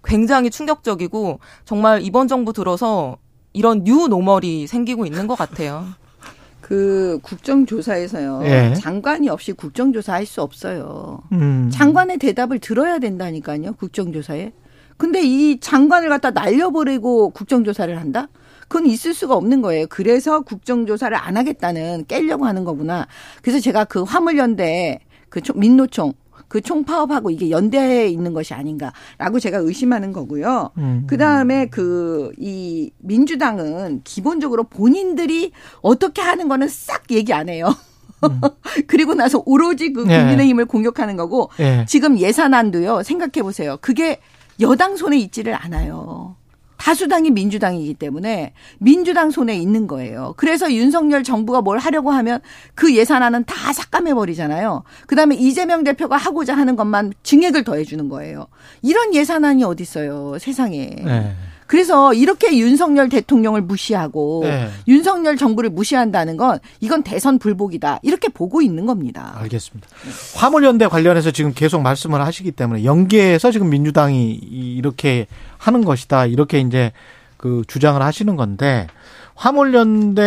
굉장히 0.02 0.50
충격적이고 0.50 1.40
정말 1.66 2.00
이번 2.02 2.28
정부 2.28 2.54
들어서 2.54 3.18
이런 3.52 3.84
new 3.84 4.08
normal이 4.08 4.66
생기고 4.66 5.04
있는 5.04 5.26
것 5.26 5.36
같아요. 5.36 5.84
그 6.62 7.18
국정조사에서요. 7.22 8.40
예. 8.44 8.74
장관이 8.74 9.28
없이 9.28 9.52
국정조사 9.52 10.14
할 10.14 10.24
수 10.26 10.40
없어요. 10.40 11.20
음. 11.32 11.68
장관의 11.70 12.16
대답을 12.18 12.58
들어야 12.58 12.98
된다니까요. 12.98 13.74
국정조사에. 13.74 14.52
근데 14.96 15.20
이 15.22 15.60
장관을 15.60 16.08
갖다 16.08 16.30
날려버리고 16.30 17.30
국정조사를 17.30 18.00
한다? 18.00 18.28
그건 18.68 18.86
있을 18.86 19.14
수가 19.14 19.34
없는 19.34 19.62
거예요. 19.62 19.86
그래서 19.88 20.40
국정조사를 20.40 21.16
안 21.16 21.36
하겠다는 21.36 22.04
깨려고 22.08 22.46
하는 22.46 22.64
거구나. 22.64 23.06
그래서 23.42 23.60
제가 23.60 23.84
그 23.84 24.02
화물연대 24.02 25.00
그 25.28 25.40
총- 25.40 25.58
민노총 25.58 26.12
그 26.48 26.60
총파업하고 26.60 27.30
이게 27.30 27.50
연대해 27.50 28.06
있는 28.06 28.32
것이 28.32 28.54
아닌가라고 28.54 29.40
제가 29.40 29.58
의심하는 29.58 30.12
거고요. 30.12 30.70
음. 30.78 31.04
그 31.08 31.16
다음에 31.16 31.66
그, 31.66 32.30
이, 32.38 32.92
민주당은 32.98 34.02
기본적으로 34.04 34.62
본인들이 34.64 35.50
어떻게 35.80 36.22
하는 36.22 36.46
거는 36.46 36.68
싹 36.68 37.10
얘기 37.10 37.32
안 37.32 37.48
해요. 37.48 37.74
그리고 38.86 39.14
나서 39.14 39.42
오로지 39.46 39.92
그 39.92 40.02
음. 40.02 40.08
네. 40.08 40.18
국민의힘을 40.20 40.66
공격하는 40.66 41.16
거고, 41.16 41.50
예. 41.60 41.84
지금 41.88 42.18
예산안도요, 42.18 43.02
생각해 43.02 43.42
보세요. 43.42 43.76
그게 43.80 44.20
여당 44.60 44.96
손에 44.96 45.18
있지를 45.18 45.54
않아요. 45.54 46.36
다수당이 46.84 47.30
민주당이기 47.30 47.94
때문에 47.94 48.52
민주당 48.78 49.30
손에 49.30 49.56
있는 49.56 49.86
거예요. 49.86 50.34
그래서 50.36 50.70
윤석열 50.70 51.24
정부가 51.24 51.62
뭘 51.62 51.78
하려고 51.78 52.10
하면 52.10 52.42
그 52.74 52.94
예산안은 52.94 53.44
다 53.44 53.72
삭감해 53.72 54.12
버리잖아요. 54.12 54.82
그다음에 55.06 55.34
이재명 55.34 55.82
대표가 55.82 56.18
하고자 56.18 56.54
하는 56.54 56.76
것만 56.76 57.14
증액을 57.22 57.64
더해 57.64 57.84
주는 57.84 58.10
거예요. 58.10 58.48
이런 58.82 59.14
예산안이 59.14 59.64
어디 59.64 59.82
있어요, 59.82 60.36
세상에. 60.38 60.94
예. 61.06 61.32
그래서 61.66 62.12
이렇게 62.14 62.56
윤석열 62.58 63.08
대통령을 63.08 63.62
무시하고 63.62 64.40
네. 64.44 64.68
윤석열 64.86 65.36
정부를 65.36 65.70
무시한다는 65.70 66.36
건 66.36 66.58
이건 66.80 67.02
대선 67.02 67.38
불복이다. 67.38 68.00
이렇게 68.02 68.28
보고 68.28 68.60
있는 68.62 68.86
겁니다. 68.86 69.32
알겠습니다. 69.36 69.88
화물연대 70.36 70.86
관련해서 70.88 71.30
지금 71.30 71.52
계속 71.54 71.80
말씀을 71.82 72.20
하시기 72.24 72.52
때문에 72.52 72.84
연계해서 72.84 73.50
지금 73.50 73.70
민주당이 73.70 74.32
이- 74.34 74.74
이렇게 74.76 75.26
하는 75.58 75.84
것이다. 75.84 76.26
이렇게 76.26 76.60
이제 76.60 76.92
그 77.36 77.62
주장을 77.66 78.00
하시는 78.00 78.36
건데 78.36 78.86
화물연대 79.34 80.22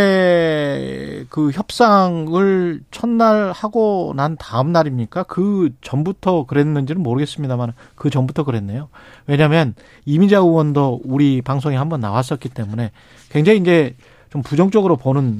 그 1.29 1.51
협상을 1.51 2.81
첫날 2.91 3.51
하고 3.51 4.13
난 4.15 4.35
다음 4.37 4.71
날입니까? 4.71 5.23
그 5.23 5.69
전부터 5.81 6.45
그랬는지는 6.45 7.01
모르겠습니다만 7.01 7.73
그 7.95 8.09
전부터 8.09 8.43
그랬네요. 8.43 8.89
왜냐하면 9.25 9.75
이미자 10.05 10.37
의원도 10.37 11.01
우리 11.05 11.41
방송에 11.41 11.75
한번 11.77 11.99
나왔었기 12.01 12.49
때문에 12.49 12.91
굉장히 13.29 13.59
이제 13.59 13.95
좀 14.29 14.41
부정적으로 14.43 14.97
보는 14.97 15.39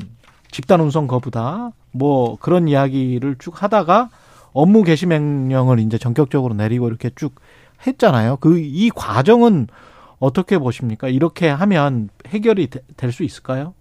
집단 0.51 0.79
운송 0.81 1.07
거부다. 1.07 1.71
뭐 1.91 2.37
그런 2.39 2.67
이야기를 2.67 3.35
쭉 3.39 3.61
하다가 3.61 4.09
업무 4.53 4.83
개시 4.83 5.05
명령을 5.05 5.79
이제 5.79 5.97
전격적으로 5.97 6.53
내리고 6.53 6.87
이렇게 6.87 7.09
쭉 7.15 7.35
했잖아요. 7.85 8.37
그 8.37 8.57
이 8.59 8.89
과정은 8.89 9.67
어떻게 10.19 10.57
보십니까? 10.57 11.07
이렇게 11.09 11.47
하면 11.47 12.09
해결이 12.27 12.69
될 12.95 13.11
수 13.11 13.23
있을까요? 13.23 13.73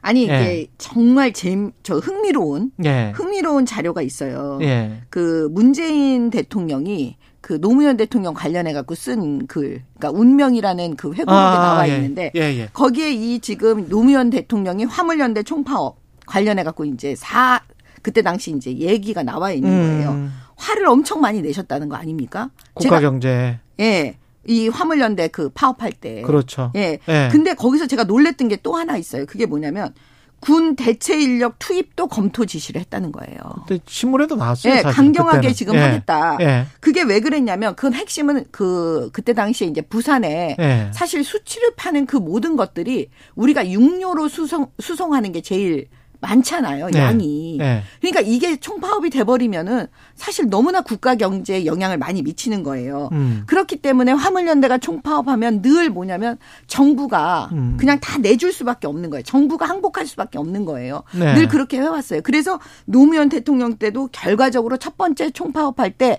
아니 0.00 0.22
이게 0.24 0.32
예. 0.32 0.66
정말 0.78 1.32
재, 1.32 1.56
저 1.82 1.98
흥미로운 1.98 2.70
예. 2.84 3.12
흥미로운 3.14 3.66
자료가 3.66 4.00
있어요. 4.02 4.58
예. 4.62 5.02
그 5.10 5.48
문재인 5.50 6.30
대통령이 6.30 7.16
그 7.40 7.60
노무현 7.60 7.96
대통령 7.96 8.32
관련해 8.34 8.72
갖고 8.72 8.94
쓴 8.94 9.46
글, 9.46 9.82
그러니까 9.98 10.18
운명이라는 10.20 10.96
그 10.96 11.12
회고록에 11.12 11.30
나와 11.32 11.88
예. 11.88 11.96
있는데 11.96 12.30
예, 12.36 12.40
예. 12.40 12.68
거기에 12.72 13.12
이 13.12 13.40
지금 13.40 13.88
노무현 13.88 14.30
대통령이 14.30 14.84
화물연대 14.84 15.42
총파업 15.42 15.98
관련해 16.26 16.62
갖고 16.62 16.84
이제 16.84 17.14
사 17.16 17.60
그때 18.02 18.22
당시 18.22 18.52
이제 18.52 18.72
얘기가 18.76 19.22
나와 19.24 19.50
있는 19.50 19.70
거예요. 19.70 20.10
음, 20.10 20.32
화를 20.56 20.86
엄청 20.86 21.20
많이 21.20 21.42
내셨다는 21.42 21.88
거 21.88 21.96
아닙니까? 21.96 22.50
국가 22.74 23.00
경제. 23.00 23.58
예. 23.80 24.16
이 24.48 24.68
화물연대 24.68 25.28
그 25.28 25.50
파업할 25.50 25.92
때. 25.92 26.22
그렇죠. 26.22 26.72
예. 26.74 26.98
예. 27.08 27.28
근데 27.30 27.54
거기서 27.54 27.86
제가 27.86 28.04
놀랬던 28.04 28.48
게 28.48 28.58
또 28.62 28.74
하나 28.74 28.96
있어요. 28.96 29.24
그게 29.26 29.46
뭐냐면 29.46 29.94
군 30.40 30.74
대체 30.76 31.18
인력 31.20 31.58
투입도 31.58 32.08
검토 32.08 32.44
지시를 32.44 32.80
했다는 32.80 33.12
거예요. 33.12 33.38
그때 33.66 33.82
신문에도 33.86 34.36
나왔어요. 34.36 34.74
예, 34.74 34.82
강경하게 34.82 35.36
그때는. 35.38 35.54
지금 35.54 35.74
예. 35.74 35.78
하겠다. 35.78 36.38
예. 36.40 36.66
그게 36.80 37.02
왜 37.02 37.20
그랬냐면 37.20 37.74
그 37.76 37.90
핵심은 37.92 38.46
그 38.50 39.10
그때 39.12 39.32
당시에 39.32 39.68
이제 39.68 39.80
부산에 39.80 40.56
예. 40.58 40.90
사실 40.92 41.22
수치를 41.24 41.74
파는 41.76 42.06
그 42.06 42.16
모든 42.16 42.56
것들이 42.56 43.10
우리가 43.36 43.70
육료로 43.70 44.28
수송 44.28 44.68
수송하는 44.80 45.32
게 45.32 45.40
제일 45.40 45.88
많잖아요. 46.20 46.88
네. 46.90 46.98
양이. 46.98 47.58
예. 47.60 47.82
그러니까 48.00 48.20
이게 48.20 48.56
총파업이 48.56 49.10
돼 49.10 49.24
버리면은 49.24 49.86
사실 50.14 50.48
너무나 50.48 50.80
국가 50.80 51.14
경제에 51.14 51.64
영향을 51.64 51.98
많이 51.98 52.22
미치는 52.22 52.62
거예요. 52.62 53.08
음. 53.12 53.44
그렇기 53.46 53.76
때문에 53.76 54.12
화물연대가 54.12 54.78
총파업하면 54.78 55.62
늘 55.62 55.90
뭐냐면 55.90 56.38
정부가 56.66 57.50
음. 57.52 57.76
그냥 57.78 58.00
다 58.00 58.18
내줄 58.18 58.52
수밖에 58.52 58.86
없는 58.86 59.10
거예요. 59.10 59.22
정부가 59.22 59.66
항복할 59.66 60.06
수밖에 60.06 60.38
없는 60.38 60.64
거예요. 60.64 61.02
네. 61.14 61.34
늘 61.34 61.48
그렇게 61.48 61.78
해왔어요. 61.78 62.20
그래서 62.22 62.58
노무현 62.84 63.28
대통령 63.28 63.76
때도 63.76 64.08
결과적으로 64.12 64.76
첫 64.76 64.96
번째 64.96 65.30
총파업할 65.30 65.92
때 65.92 66.18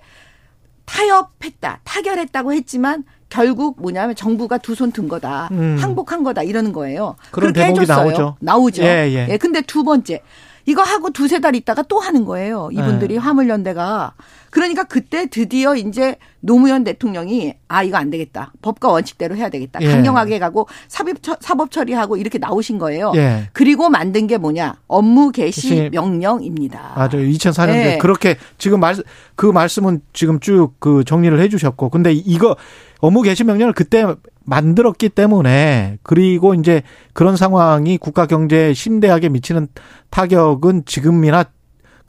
타협했다, 0.85 1.81
타결했다고 1.83 2.53
했지만 2.53 3.03
결국 3.29 3.75
뭐냐면 3.79 4.15
정부가 4.15 4.57
두 4.57 4.73
손 4.73 4.91
든 4.91 5.07
거다, 5.07 5.49
음. 5.51 5.77
항복한 5.79 6.23
거다 6.23 6.43
이러는 6.43 6.73
거예요. 6.73 7.15
그렇게 7.31 7.63
해줬어요. 7.65 7.97
나오죠. 8.05 8.35
나오죠. 8.39 8.83
예, 8.83 9.27
예. 9.29 9.37
근데 9.37 9.61
두 9.61 9.83
번째 9.83 10.21
이거 10.65 10.81
하고 10.83 11.09
두세 11.11 11.39
달 11.39 11.55
있다가 11.55 11.83
또 11.83 11.99
하는 11.99 12.25
거예요. 12.25 12.69
이분들이 12.71 13.15
네. 13.15 13.19
화물연대가. 13.19 14.13
그러니까 14.51 14.83
그때 14.83 15.27
드디어 15.27 15.75
이제 15.75 16.17
노무현 16.41 16.83
대통령이 16.83 17.53
아 17.67 17.83
이거 17.83 17.97
안 17.97 18.09
되겠다. 18.09 18.53
법과 18.61 18.89
원칙대로 18.91 19.35
해야 19.35 19.49
되겠다. 19.49 19.79
예. 19.81 19.87
강경하게 19.91 20.39
가고 20.39 20.67
사법 20.87 21.21
처- 21.21 21.37
사법 21.39 21.71
처리하고 21.71 22.17
이렇게 22.17 22.37
나오신 22.37 22.77
거예요. 22.79 23.11
예. 23.15 23.49
그리고 23.53 23.89
만든 23.89 24.25
게 24.27 24.37
뭐냐? 24.37 24.75
업무 24.87 25.31
개시 25.31 25.89
명령입니다. 25.91 26.93
맞아요. 26.95 27.27
2004년도에 27.27 27.67
네. 27.67 27.97
그렇게 27.97 28.37
지금 28.57 28.79
말 28.79 28.95
그 29.35 29.45
말씀은 29.45 30.01
지금 30.13 30.39
쭉 30.39 30.73
그 30.79 31.03
정리를 31.05 31.39
해 31.39 31.47
주셨고, 31.49 31.89
근데 31.89 32.11
이거 32.11 32.55
업무 32.99 33.21
개시 33.21 33.43
명령을 33.43 33.73
그때 33.73 34.05
만들었기 34.43 35.09
때문에 35.09 35.97
그리고 36.03 36.53
이제 36.55 36.81
그런 37.13 37.37
상황이 37.37 37.97
국가 37.97 38.25
경제에 38.25 38.73
심대하게 38.73 39.29
미치는 39.29 39.67
타격은 40.09 40.83
지금이나 40.85 41.45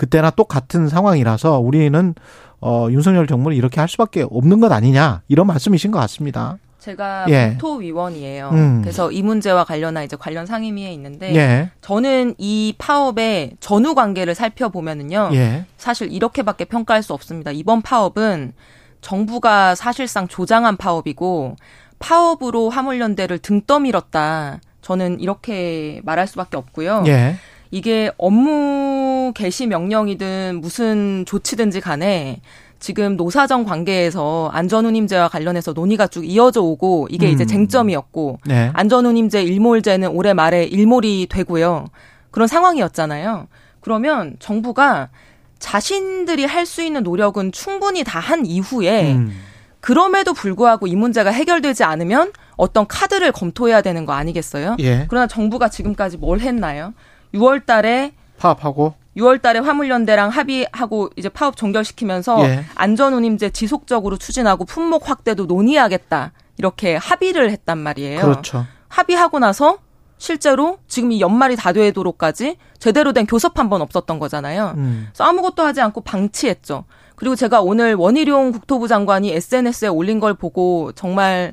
그때나 0.00 0.30
똑같은 0.30 0.88
상황이라서 0.88 1.58
우리는 1.58 2.14
어 2.62 2.88
윤석열 2.90 3.26
정부는 3.26 3.54
이렇게 3.54 3.80
할 3.80 3.88
수밖에 3.88 4.24
없는 4.30 4.58
것 4.58 4.72
아니냐 4.72 5.20
이런 5.28 5.46
말씀이신 5.46 5.90
것 5.90 5.98
같습니다. 5.98 6.56
제가 6.78 7.26
예. 7.28 7.50
국토위원이에요. 7.50 8.48
음. 8.50 8.80
그래서 8.80 9.12
이 9.12 9.22
문제와 9.22 9.64
관련한 9.64 10.04
이제 10.04 10.16
관련 10.16 10.46
상임위에 10.46 10.90
있는데 10.94 11.34
예, 11.36 11.70
저는 11.82 12.34
이 12.38 12.74
파업의 12.78 13.58
전후 13.60 13.94
관계를 13.94 14.34
살펴보면은요. 14.34 15.32
예, 15.34 15.66
사실 15.76 16.10
이렇게밖에 16.10 16.64
평가할 16.64 17.02
수 17.02 17.12
없습니다. 17.12 17.50
이번 17.50 17.82
파업은 17.82 18.54
정부가 19.02 19.74
사실상 19.74 20.28
조장한 20.28 20.78
파업이고 20.78 21.56
파업으로 21.98 22.70
화물연대를 22.70 23.38
등 23.40 23.60
떠밀었다. 23.66 24.60
저는 24.80 25.20
이렇게 25.20 26.00
말할 26.04 26.26
수밖에 26.26 26.56
없고요. 26.56 27.04
예, 27.06 27.36
이게 27.70 28.10
업무 28.18 29.32
개시 29.34 29.66
명령이든 29.66 30.60
무슨 30.60 31.24
조치든지 31.26 31.80
간에 31.80 32.40
지금 32.80 33.16
노사정 33.16 33.64
관계에서 33.64 34.50
안전운임제와 34.52 35.28
관련해서 35.28 35.72
논의가 35.72 36.06
쭉 36.06 36.24
이어져 36.24 36.62
오고 36.62 37.08
이게 37.10 37.28
이제 37.30 37.44
음. 37.44 37.46
쟁점이었고 37.46 38.38
네, 38.46 38.70
안전운임제 38.72 39.42
일몰제는 39.42 40.08
올해 40.08 40.32
말에 40.32 40.64
일몰이 40.64 41.26
되고요. 41.30 41.86
그런 42.30 42.48
상황이었잖아요. 42.48 43.48
그러면 43.80 44.36
정부가 44.38 45.10
자신들이 45.58 46.44
할 46.46 46.64
수 46.64 46.82
있는 46.82 47.02
노력은 47.02 47.52
충분히 47.52 48.02
다 48.02 48.18
한 48.18 48.46
이후에 48.46 49.12
음, 49.12 49.32
그럼에도 49.80 50.32
불구하고 50.32 50.86
이 50.86 50.96
문제가 50.96 51.30
해결되지 51.30 51.84
않으면 51.84 52.32
어떤 52.56 52.86
카드를 52.86 53.32
검토해야 53.32 53.82
되는 53.82 54.06
거 54.06 54.12
아니겠어요? 54.14 54.76
예, 54.80 55.06
그러나 55.08 55.26
정부가 55.26 55.68
지금까지 55.68 56.16
뭘 56.18 56.40
했나요? 56.40 56.94
6월 57.34 57.64
달에 57.66 58.12
파업하고 58.38 58.94
6월 59.16 59.42
달에 59.42 59.58
화물연대랑 59.58 60.30
합의하고 60.30 61.10
이제 61.16 61.28
파업 61.28 61.56
종결시키면서 61.56 62.42
예. 62.44 62.64
안전운임제 62.74 63.50
지속적으로 63.50 64.16
추진하고 64.16 64.64
품목 64.64 65.08
확대도 65.10 65.46
논의하겠다. 65.46 66.32
이렇게 66.58 66.96
합의를 66.96 67.50
했단 67.50 67.78
말이에요. 67.78 68.20
그렇죠. 68.20 68.66
합의하고 68.88 69.38
나서 69.38 69.78
실제로 70.18 70.78
지금 70.86 71.12
이 71.12 71.20
연말이 71.20 71.56
다 71.56 71.72
되도록까지 71.72 72.56
제대로 72.78 73.12
된 73.12 73.26
교섭 73.26 73.58
한 73.58 73.68
번 73.70 73.80
없었던 73.82 74.18
거잖아요. 74.18 74.74
음. 74.76 75.06
그래서 75.10 75.24
아무것도 75.24 75.62
하지 75.62 75.80
않고 75.80 76.02
방치했죠. 76.02 76.84
그리고 77.16 77.36
제가 77.36 77.60
오늘 77.62 77.94
원희룡 77.94 78.52
국토부 78.52 78.88
장관이 78.88 79.32
SNS에 79.32 79.88
올린 79.88 80.20
걸 80.20 80.34
보고 80.34 80.92
정말 80.92 81.52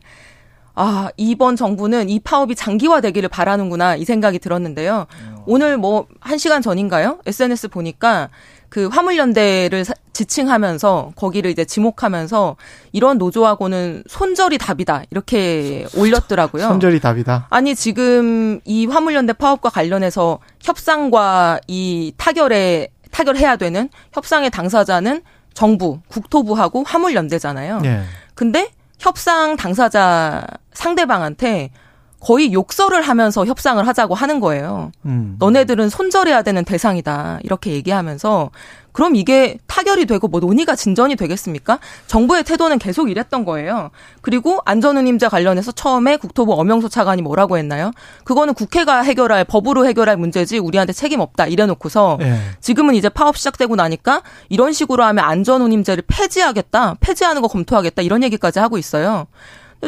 아, 0.79 1.10
이번 1.17 1.55
정부는 1.55 2.07
이 2.07 2.19
파업이 2.19 2.53
장기화되기를 2.53 3.29
바라는구나 3.29 3.96
이 3.96 4.05
생각이 4.05 4.38
들었는데요. 4.38 5.07
오늘 5.48 5.77
뭐 5.77 6.05
한 6.19 6.38
시간 6.38 6.62
전인가요? 6.62 7.19
SNS 7.25 7.69
보니까 7.69 8.29
그 8.69 8.88
화물연대를 8.88 9.86
사- 9.86 9.93
지칭하면서 10.13 11.13
거기를 11.15 11.50
이제 11.51 11.63
지목하면서 11.65 12.57
이런 12.91 13.17
노조하고는 13.17 14.03
손절이 14.07 14.57
답이다 14.57 15.03
이렇게 15.10 15.88
올렸더라고요. 15.96 16.67
손절이 16.67 17.00
답이다. 17.00 17.48
아니 17.50 17.74
지금 17.75 18.60
이 18.65 18.86
화물연대 18.86 19.34
파업과 19.34 19.69
관련해서 19.69 20.39
협상과 20.62 21.60
이 21.67 22.13
타결에 22.17 22.89
타결해야 23.12 23.55
되는 23.55 23.89
협상의 24.13 24.50
당사자는 24.51 25.22
정부, 25.53 26.00
국토부하고 26.10 26.84
화물연대잖아요. 26.86 27.81
예. 27.86 28.01
근데 28.36 28.69
협상 28.99 29.55
당사자 29.55 30.45
상대방한테 30.73 31.71
거의 32.19 32.51
욕설을 32.51 33.01
하면서 33.03 33.45
협상을 33.45 33.86
하자고 33.88 34.15
하는 34.15 34.39
거예요. 34.39 34.91
음. 35.05 35.36
너네들은 35.39 35.89
손절해야 35.89 36.41
되는 36.41 36.65
대상이다. 36.65 37.39
이렇게 37.43 37.71
얘기하면서 37.71 38.49
그럼 38.97 39.15
이게 39.15 39.60
타결이 39.67 40.07
되고 40.07 40.27
뭐 40.27 40.39
논의가 40.39 40.75
진전이 40.75 41.17
되겠습니까? 41.17 41.77
정부의 42.07 42.43
태도는 42.43 42.79
계속 42.79 43.12
이랬던 43.12 43.45
거예요. 43.45 43.91
그리고 44.21 44.60
안전운임제 44.65 45.27
관련해서 45.27 45.71
처음에 45.71 46.17
국토부 46.17 46.53
엄영수 46.53 46.89
차관이 46.89 47.21
뭐라고 47.21 47.60
했나요? 47.60 47.91
그거는 48.23 48.55
국회가 48.55 49.03
해결할 49.03 49.43
법으로 49.43 49.86
해결할 49.86 50.17
문제지 50.17 50.57
우리한테 50.57 50.93
책임 50.93 51.19
없다 51.19 51.45
이래놓고서 51.45 52.17
예. 52.21 52.39
지금은 52.60 52.95
이제 52.95 53.07
파업 53.07 53.38
시작되고 53.38 53.75
나니까 53.75 54.23
이런 54.49 54.73
식으로 54.73 55.03
하면 55.03 55.25
안전운임제를 55.25 56.05
폐지하겠다, 56.07 56.95
폐지하는 56.99 57.43
거 57.43 57.47
검토하겠다 57.49 58.01
이런 58.01 58.23
얘기까지 58.23 58.57
하고 58.57 58.79
있어요. 58.79 59.27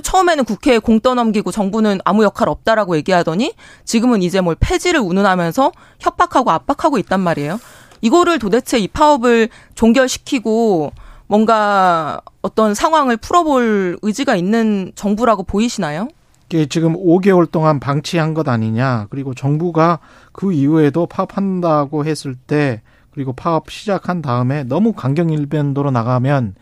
처음에는 0.04 0.46
국회에 0.46 0.78
공 0.78 1.00
떠넘기고 1.00 1.50
정부는 1.50 2.00
아무 2.06 2.24
역할 2.24 2.48
없다라고 2.48 2.96
얘기하더니 2.98 3.56
지금은 3.86 4.22
이제 4.22 4.40
뭘 4.40 4.56
폐지를 4.60 5.00
운운하면서 5.00 5.72
협박하고 6.00 6.52
압박하고 6.52 7.00
있단 7.00 7.20
말이에요. 7.22 7.60
이거를 8.02 8.40
도대체 8.40 8.80
이 8.80 8.88
파업을 8.88 9.50
종결시키고 9.76 10.92
뭔가 11.28 12.22
어떤 12.42 12.74
상황을 12.74 13.18
풀어볼 13.18 14.00
의지가 14.02 14.36
있는 14.36 14.92
정부라고 14.96 15.44
보이시나요? 15.44 16.08
이게 16.50 16.66
지금 16.66 16.96
5개월 16.96 17.50
동안 17.50 17.80
방치한 17.80 18.34
것 18.34 18.48
아니냐. 18.48 19.08
그리고 19.12 19.36
정부가 19.36 20.00
그 20.32 20.52
이후에도 20.52 21.06
파업한다고 21.06 22.06
했을 22.06 22.34
때 22.36 22.82
그리고 23.12 23.34
파업 23.34 23.70
시작한 23.70 24.22
다음에 24.22 24.64
너무 24.64 24.94
강경 24.94 25.30
일변도로 25.30 25.92
나가면 25.92 26.56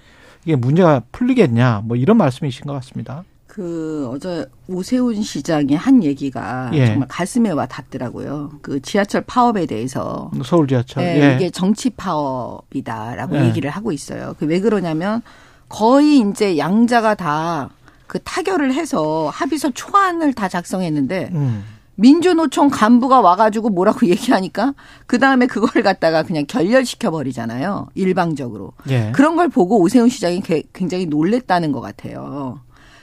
이게 0.44 0.56
문제가 0.56 1.02
풀리겠냐. 1.12 1.84
뭐 1.86 1.96
이런 1.96 2.18
말씀이신 2.18 2.66
것 2.66 2.74
같습니다. 2.74 3.24
그 3.58 4.08
어제 4.14 4.46
오세훈 4.68 5.24
시장이 5.24 5.74
한 5.74 6.04
얘기가 6.04 6.70
예. 6.76 6.86
정말 6.86 7.08
가슴에 7.08 7.50
와 7.50 7.66
닿더라고요. 7.66 8.52
그 8.62 8.80
지하철 8.84 9.22
파업에 9.22 9.66
대해서 9.66 10.30
서울 10.46 10.68
지하철. 10.68 11.02
예, 11.04 11.08
예. 11.32 11.36
이게 11.36 11.50
정치 11.50 11.90
파업이다라고 11.90 13.36
예. 13.36 13.46
얘기를 13.48 13.72
하고 13.72 13.92
있어요. 13.92 14.36
그 14.38 14.46
왜 14.46 14.60
그러냐면 14.60 15.24
거의 15.70 16.20
이제 16.20 16.56
양자가 16.60 17.16
다 17.16 17.70
그 18.06 18.20
타결을 18.24 18.74
해서 18.74 19.30
합의서 19.34 19.72
초안을 19.72 20.32
다 20.34 20.48
작성했는데 20.48 21.30
음. 21.34 21.66
민주노총 21.96 22.70
간부가 22.70 23.20
와가지고 23.20 23.70
뭐라고 23.72 24.06
얘기하니까 24.08 24.76
그 25.08 25.18
다음에 25.20 25.46
그걸 25.48 25.82
갖다가 25.84 26.24
그냥 26.24 26.46
결렬시켜 26.48 27.10
버리잖아요. 27.12 27.88
일방적으로. 27.96 28.72
예. 28.90 29.12
그런 29.14 29.36
걸 29.36 29.50
보고 29.50 29.82
오세훈 29.82 30.08
시장이 30.10 30.40
게- 30.42 30.64
굉장히 30.74 31.06
놀랬다는 31.08 31.72
것 31.74 31.82
같아요. 31.82 32.62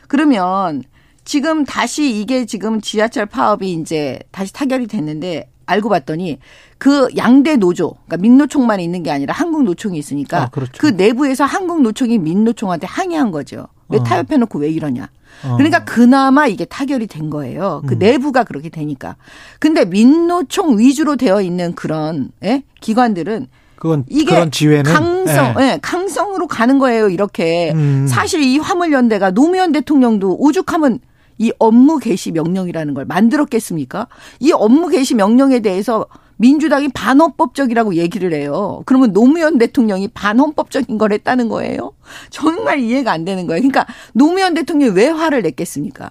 그러면 0.08 0.82
지금 1.24 1.64
다시 1.64 2.20
이게 2.20 2.44
지금 2.44 2.80
지하철 2.80 3.26
파업이 3.26 3.72
이제 3.72 4.20
다시 4.30 4.52
타결이 4.52 4.86
됐는데 4.86 5.48
알고 5.66 5.88
봤더니 5.88 6.38
그 6.78 7.08
양대 7.16 7.56
노조, 7.56 7.92
그러니까 8.06 8.16
민노총만 8.18 8.80
있는 8.80 9.02
게 9.02 9.10
아니라 9.10 9.32
한국 9.34 9.64
노총이 9.64 9.98
있으니까 9.98 10.42
아, 10.42 10.48
그렇죠. 10.50 10.72
그 10.78 10.88
내부에서 10.88 11.44
한국 11.44 11.80
노총이 11.80 12.18
민노총한테 12.18 12.86
항의한 12.86 13.30
거죠. 13.30 13.68
왜 13.88 13.98
어. 13.98 14.02
타협해놓고 14.02 14.58
왜 14.58 14.70
이러냐. 14.70 15.08
어. 15.44 15.56
그러니까 15.56 15.84
그나마 15.84 16.46
이게 16.46 16.64
타결이 16.64 17.06
된 17.06 17.30
거예요. 17.30 17.82
그 17.86 17.94
음. 17.94 17.98
내부가 17.98 18.44
그렇게 18.44 18.68
되니까. 18.68 19.16
근데 19.58 19.84
민노총 19.84 20.78
위주로 20.78 21.16
되어 21.16 21.40
있는 21.40 21.74
그런 21.74 22.30
예? 22.42 22.62
기관들은 22.80 23.48
그건 23.84 24.06
이게 24.08 24.48
지회는 24.50 24.90
강성, 24.90 25.54
예. 25.60 25.62
예, 25.62 25.78
강성으로 25.82 26.46
가는 26.46 26.78
거예요. 26.78 27.10
이렇게 27.10 27.70
음. 27.74 28.06
사실 28.08 28.42
이 28.42 28.56
화물연대가 28.56 29.30
노무현 29.32 29.72
대통령도 29.72 30.38
오죽하면 30.40 31.00
이 31.36 31.52
업무 31.58 31.98
개시 31.98 32.32
명령이라는 32.32 32.94
걸 32.94 33.04
만들었겠습니까? 33.04 34.06
이 34.40 34.52
업무 34.52 34.88
개시 34.88 35.14
명령에 35.14 35.60
대해서 35.60 36.06
민주당이 36.38 36.88
반헌법적이라고 36.94 37.96
얘기를 37.96 38.32
해요. 38.32 38.80
그러면 38.86 39.12
노무현 39.12 39.58
대통령이 39.58 40.08
반헌법적인 40.08 40.96
걸 40.96 41.12
했다는 41.12 41.50
거예요? 41.50 41.92
정말 42.30 42.80
이해가 42.80 43.12
안 43.12 43.26
되는 43.26 43.46
거예요. 43.46 43.60
그러니까 43.60 43.84
노무현 44.14 44.54
대통령이 44.54 44.92
왜 44.96 45.08
화를 45.08 45.42
냈겠습니까? 45.42 46.10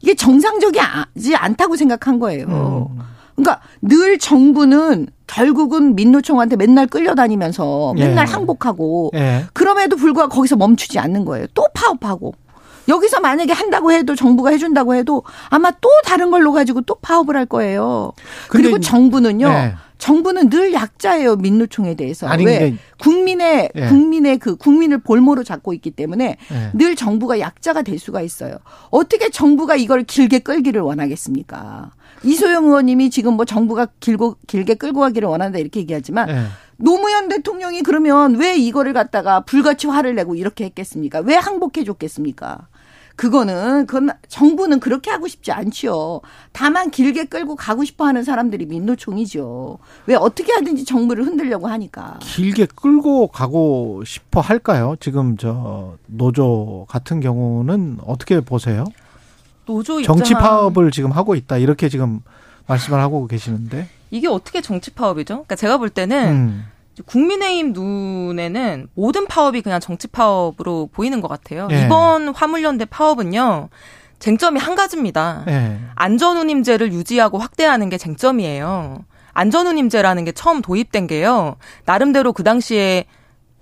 이게 0.00 0.16
정상적이지 0.16 1.36
않다고 1.36 1.76
생각한 1.76 2.18
거예요. 2.18 2.46
음. 2.48 3.11
그러니까 3.34 3.60
늘 3.80 4.18
정부는 4.18 5.08
결국은 5.26 5.94
민노총한테 5.94 6.56
맨날 6.56 6.86
끌려다니면서 6.86 7.94
맨날 7.94 8.26
예. 8.28 8.32
항복하고 8.32 9.12
예. 9.14 9.44
그럼에도 9.52 9.96
불구하고 9.96 10.34
거기서 10.34 10.56
멈추지 10.56 10.98
않는 10.98 11.24
거예요. 11.24 11.46
또 11.54 11.66
파업하고. 11.74 12.34
여기서 12.88 13.20
만약에 13.20 13.52
한다고 13.52 13.92
해도 13.92 14.16
정부가 14.16 14.50
해준다고 14.50 14.94
해도 14.94 15.22
아마 15.48 15.70
또 15.70 15.88
다른 16.04 16.30
걸로 16.30 16.52
가지고 16.52 16.80
또 16.82 16.96
파업을 16.96 17.36
할 17.36 17.46
거예요. 17.46 18.12
그리고 18.48 18.80
정부는요. 18.80 19.48
네. 19.48 19.74
정부는 19.98 20.50
늘 20.50 20.72
약자예요 20.72 21.36
민노총에 21.36 21.94
대해서 21.94 22.26
아니, 22.26 22.44
왜 22.44 22.74
국민의 22.98 23.70
예. 23.76 23.86
국민의 23.86 24.38
그 24.38 24.56
국민을 24.56 24.98
볼모로 24.98 25.44
잡고 25.44 25.72
있기 25.74 25.92
때문에 25.92 26.38
예. 26.50 26.70
늘 26.74 26.96
정부가 26.96 27.38
약자가 27.38 27.82
될 27.82 28.00
수가 28.00 28.20
있어요. 28.20 28.56
어떻게 28.90 29.30
정부가 29.30 29.76
이걸 29.76 30.02
길게 30.02 30.40
끌기를 30.40 30.80
원하겠습니까? 30.80 31.92
이소영 32.24 32.64
의원님이 32.66 33.10
지금 33.10 33.34
뭐 33.34 33.44
정부가 33.44 33.86
길고 34.00 34.36
길게 34.46 34.74
끌고 34.74 35.00
가기를 35.00 35.28
원한다 35.28 35.58
이렇게 35.58 35.80
얘기하지만 35.80 36.28
예. 36.28 36.44
노무현 36.76 37.28
대통령이 37.28 37.82
그러면 37.82 38.36
왜 38.36 38.56
이거를 38.56 38.92
갖다가 38.92 39.40
불같이 39.40 39.86
화를 39.86 40.14
내고 40.14 40.34
이렇게 40.34 40.64
했겠습니까? 40.64 41.20
왜 41.20 41.36
항복해 41.36 41.84
줬겠습니까? 41.84 42.66
그거는 43.14 43.86
그건 43.86 44.10
정부는 44.28 44.80
그렇게 44.80 45.10
하고 45.10 45.28
싶지 45.28 45.52
않지요. 45.52 46.22
다만 46.52 46.90
길게 46.90 47.24
끌고 47.26 47.56
가고 47.56 47.84
싶어 47.84 48.06
하는 48.06 48.24
사람들이 48.24 48.66
민노총이죠. 48.66 49.78
왜 50.06 50.14
어떻게 50.14 50.52
하든지 50.52 50.84
정부를 50.84 51.24
흔들려고 51.24 51.68
하니까. 51.68 52.18
길게 52.20 52.68
끌고 52.74 53.28
가고 53.28 54.02
싶어 54.04 54.40
할까요? 54.40 54.96
지금 54.98 55.36
저 55.36 55.96
노조 56.06 56.86
같은 56.88 57.20
경우는 57.20 57.98
어떻게 58.06 58.40
보세요? 58.40 58.84
노조 59.72 60.02
정치 60.02 60.34
파업을 60.34 60.90
지금 60.90 61.12
하고 61.12 61.34
있다 61.34 61.56
이렇게 61.56 61.88
지금 61.88 62.20
말씀을 62.66 63.00
하고 63.00 63.26
계시는데. 63.26 63.88
이게 64.10 64.28
어떻게 64.28 64.60
정치 64.60 64.90
파업이죠? 64.90 65.34
그러니까 65.34 65.56
제가 65.56 65.78
볼 65.78 65.88
때는 65.88 66.28
음. 66.28 66.66
국민의힘 67.06 67.72
눈에는 67.72 68.88
모든 68.94 69.26
파업이 69.26 69.62
그냥 69.62 69.80
정치 69.80 70.06
파업으로 70.06 70.90
보이는 70.92 71.20
것 71.20 71.28
같아요. 71.28 71.68
예. 71.70 71.84
이번 71.84 72.28
화물연대 72.28 72.84
파업은요. 72.84 73.70
쟁점이 74.18 74.60
한 74.60 74.74
가지입니다. 74.74 75.44
예. 75.48 75.78
안전운임제를 75.94 76.92
유지하고 76.92 77.38
확대하는 77.38 77.88
게 77.88 77.96
쟁점이에요. 77.96 79.04
안전운임제라는 79.32 80.24
게 80.26 80.32
처음 80.32 80.60
도입된 80.60 81.06
게요. 81.06 81.56
나름대로 81.86 82.32
그 82.32 82.44
당시에 82.44 83.06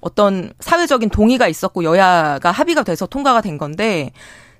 어떤 0.01 0.53
사회적인 0.61 1.11
동의가 1.11 1.47
있었고 1.47 1.85
여야가 1.85 2.51
합의가 2.51 2.83
돼서 2.83 3.07
통과가 3.07 3.41
된 3.41 3.57
건데 3.59 4.11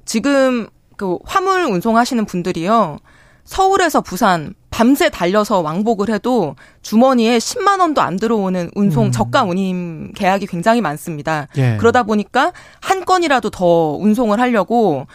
지금 0.05 0.69
그 1.01 1.17
화물 1.25 1.65
운송하시는 1.65 2.27
분들이요. 2.27 2.99
서울에서 3.45 4.03
부산 4.03 4.53
밤새 4.69 5.09
달려서 5.09 5.61
왕복을 5.61 6.11
해도 6.11 6.57
주머니에 6.83 7.39
10만 7.39 7.81
원도 7.81 8.03
안 8.03 8.17
들어오는 8.17 8.71
운송 8.75 9.07
음. 9.07 9.11
저가 9.11 9.45
운임 9.45 10.13
계약이 10.13 10.47
굉장히 10.47 10.83
많습니다. 10.83 11.49
예. 11.57 11.79
그러다 11.79 12.03
보니까 12.03 12.53
한 12.83 13.07
건이라도 13.07 13.49
더 13.49 13.97
운송을 13.97 14.41
하려고 14.41 15.07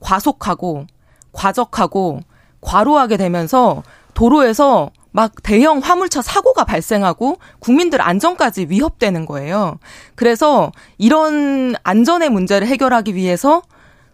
과속하고 0.00 0.86
과적하고 1.30 2.20
과로하게 2.60 3.16
되면서 3.16 3.84
도로에서 4.14 4.90
막 5.12 5.32
대형 5.44 5.78
화물차 5.78 6.20
사고가 6.20 6.64
발생하고 6.64 7.38
국민들 7.60 8.00
안전까지 8.02 8.66
위협되는 8.70 9.24
거예요. 9.24 9.78
그래서 10.16 10.72
이런 10.98 11.76
안전의 11.84 12.28
문제를 12.30 12.66
해결하기 12.66 13.14
위해서 13.14 13.62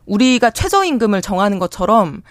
우리가 0.07 0.51
최저임금을 0.51 1.23
정하는 1.23 1.59
것처럼 1.59 2.23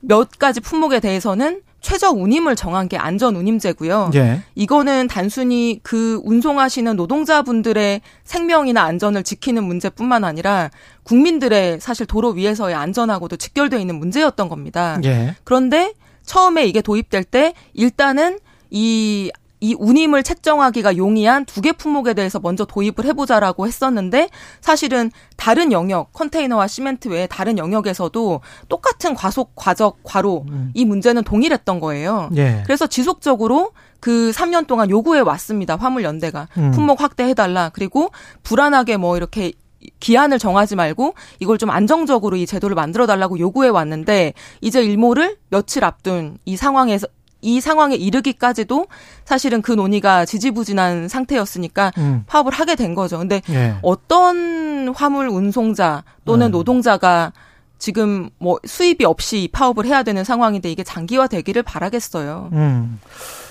몇 0.00 0.30
가지 0.38 0.60
품목에 0.60 1.00
대해서는 1.00 1.62
최저 1.80 2.10
운임을 2.10 2.56
정한 2.56 2.88
게 2.88 2.96
안전 2.96 3.36
운임제고요. 3.36 4.10
예. 4.14 4.40
이거는 4.54 5.06
단순히 5.06 5.80
그 5.82 6.18
운송하시는 6.24 6.96
노동자분들의 6.96 8.00
생명이나 8.24 8.82
안전을 8.82 9.22
지키는 9.22 9.64
문제뿐만 9.64 10.24
아니라 10.24 10.70
국민들의 11.02 11.80
사실 11.80 12.06
도로 12.06 12.30
위에서의 12.30 12.74
안전하고도 12.74 13.36
직결되어 13.36 13.78
있는 13.78 13.96
문제였던 13.96 14.48
겁니다. 14.48 14.98
예. 15.04 15.36
그런데 15.44 15.92
처음에 16.24 16.64
이게 16.64 16.80
도입될 16.80 17.22
때 17.24 17.52
일단은 17.74 18.38
이, 18.70 19.30
이 19.64 19.74
운임을 19.78 20.22
책정하기가 20.22 20.96
용이한 20.96 21.44
두 21.46 21.60
개 21.64 21.72
품목에 21.72 22.12
대해서 22.12 22.38
먼저 22.40 22.66
도입을 22.66 23.04
해보자라고 23.06 23.66
했었는데 23.66 24.28
사실은 24.60 25.10
다른 25.38 25.72
영역, 25.72 26.12
컨테이너와 26.12 26.66
시멘트 26.66 27.08
외에 27.08 27.26
다른 27.26 27.56
영역에서도 27.56 28.40
똑같은 28.68 29.14
과속, 29.14 29.52
과적, 29.54 30.00
과로 30.02 30.44
이 30.74 30.84
문제는 30.84 31.24
동일했던 31.24 31.80
거예요. 31.80 32.28
예. 32.36 32.62
그래서 32.66 32.86
지속적으로 32.86 33.72
그 34.00 34.30
3년 34.34 34.66
동안 34.66 34.90
요구해 34.90 35.20
왔습니다. 35.20 35.76
화물연대가. 35.76 36.48
음. 36.58 36.70
품목 36.72 37.00
확대해달라. 37.00 37.70
그리고 37.72 38.10
불안하게 38.42 38.98
뭐 38.98 39.16
이렇게 39.16 39.52
기한을 40.00 40.38
정하지 40.38 40.76
말고 40.76 41.14
이걸 41.40 41.56
좀 41.56 41.70
안정적으로 41.70 42.36
이 42.36 42.44
제도를 42.44 42.74
만들어 42.74 43.06
달라고 43.06 43.38
요구해 43.38 43.70
왔는데 43.70 44.34
이제 44.60 44.82
일모를 44.82 45.38
며칠 45.48 45.84
앞둔 45.84 46.36
이 46.44 46.56
상황에서 46.56 47.06
이 47.44 47.60
상황에 47.60 47.94
이르기까지도 47.94 48.86
사실은 49.24 49.62
그 49.62 49.70
논의가 49.72 50.24
지지부진한 50.24 51.08
상태였으니까 51.08 51.92
음. 51.98 52.24
파업을 52.26 52.52
하게 52.52 52.74
된 52.74 52.94
거죠. 52.94 53.18
근데 53.18 53.42
예. 53.50 53.74
어떤 53.82 54.88
화물 54.88 55.28
운송자 55.28 56.04
또는 56.24 56.46
네. 56.46 56.50
노동자가 56.50 57.32
지금 57.78 58.30
뭐 58.38 58.58
수입이 58.64 59.04
없이 59.04 59.48
파업을 59.52 59.84
해야 59.84 60.02
되는 60.02 60.24
상황인데 60.24 60.70
이게 60.70 60.82
장기화 60.82 61.26
되기를 61.26 61.62
바라겠어요. 61.62 62.48
음. 62.52 62.98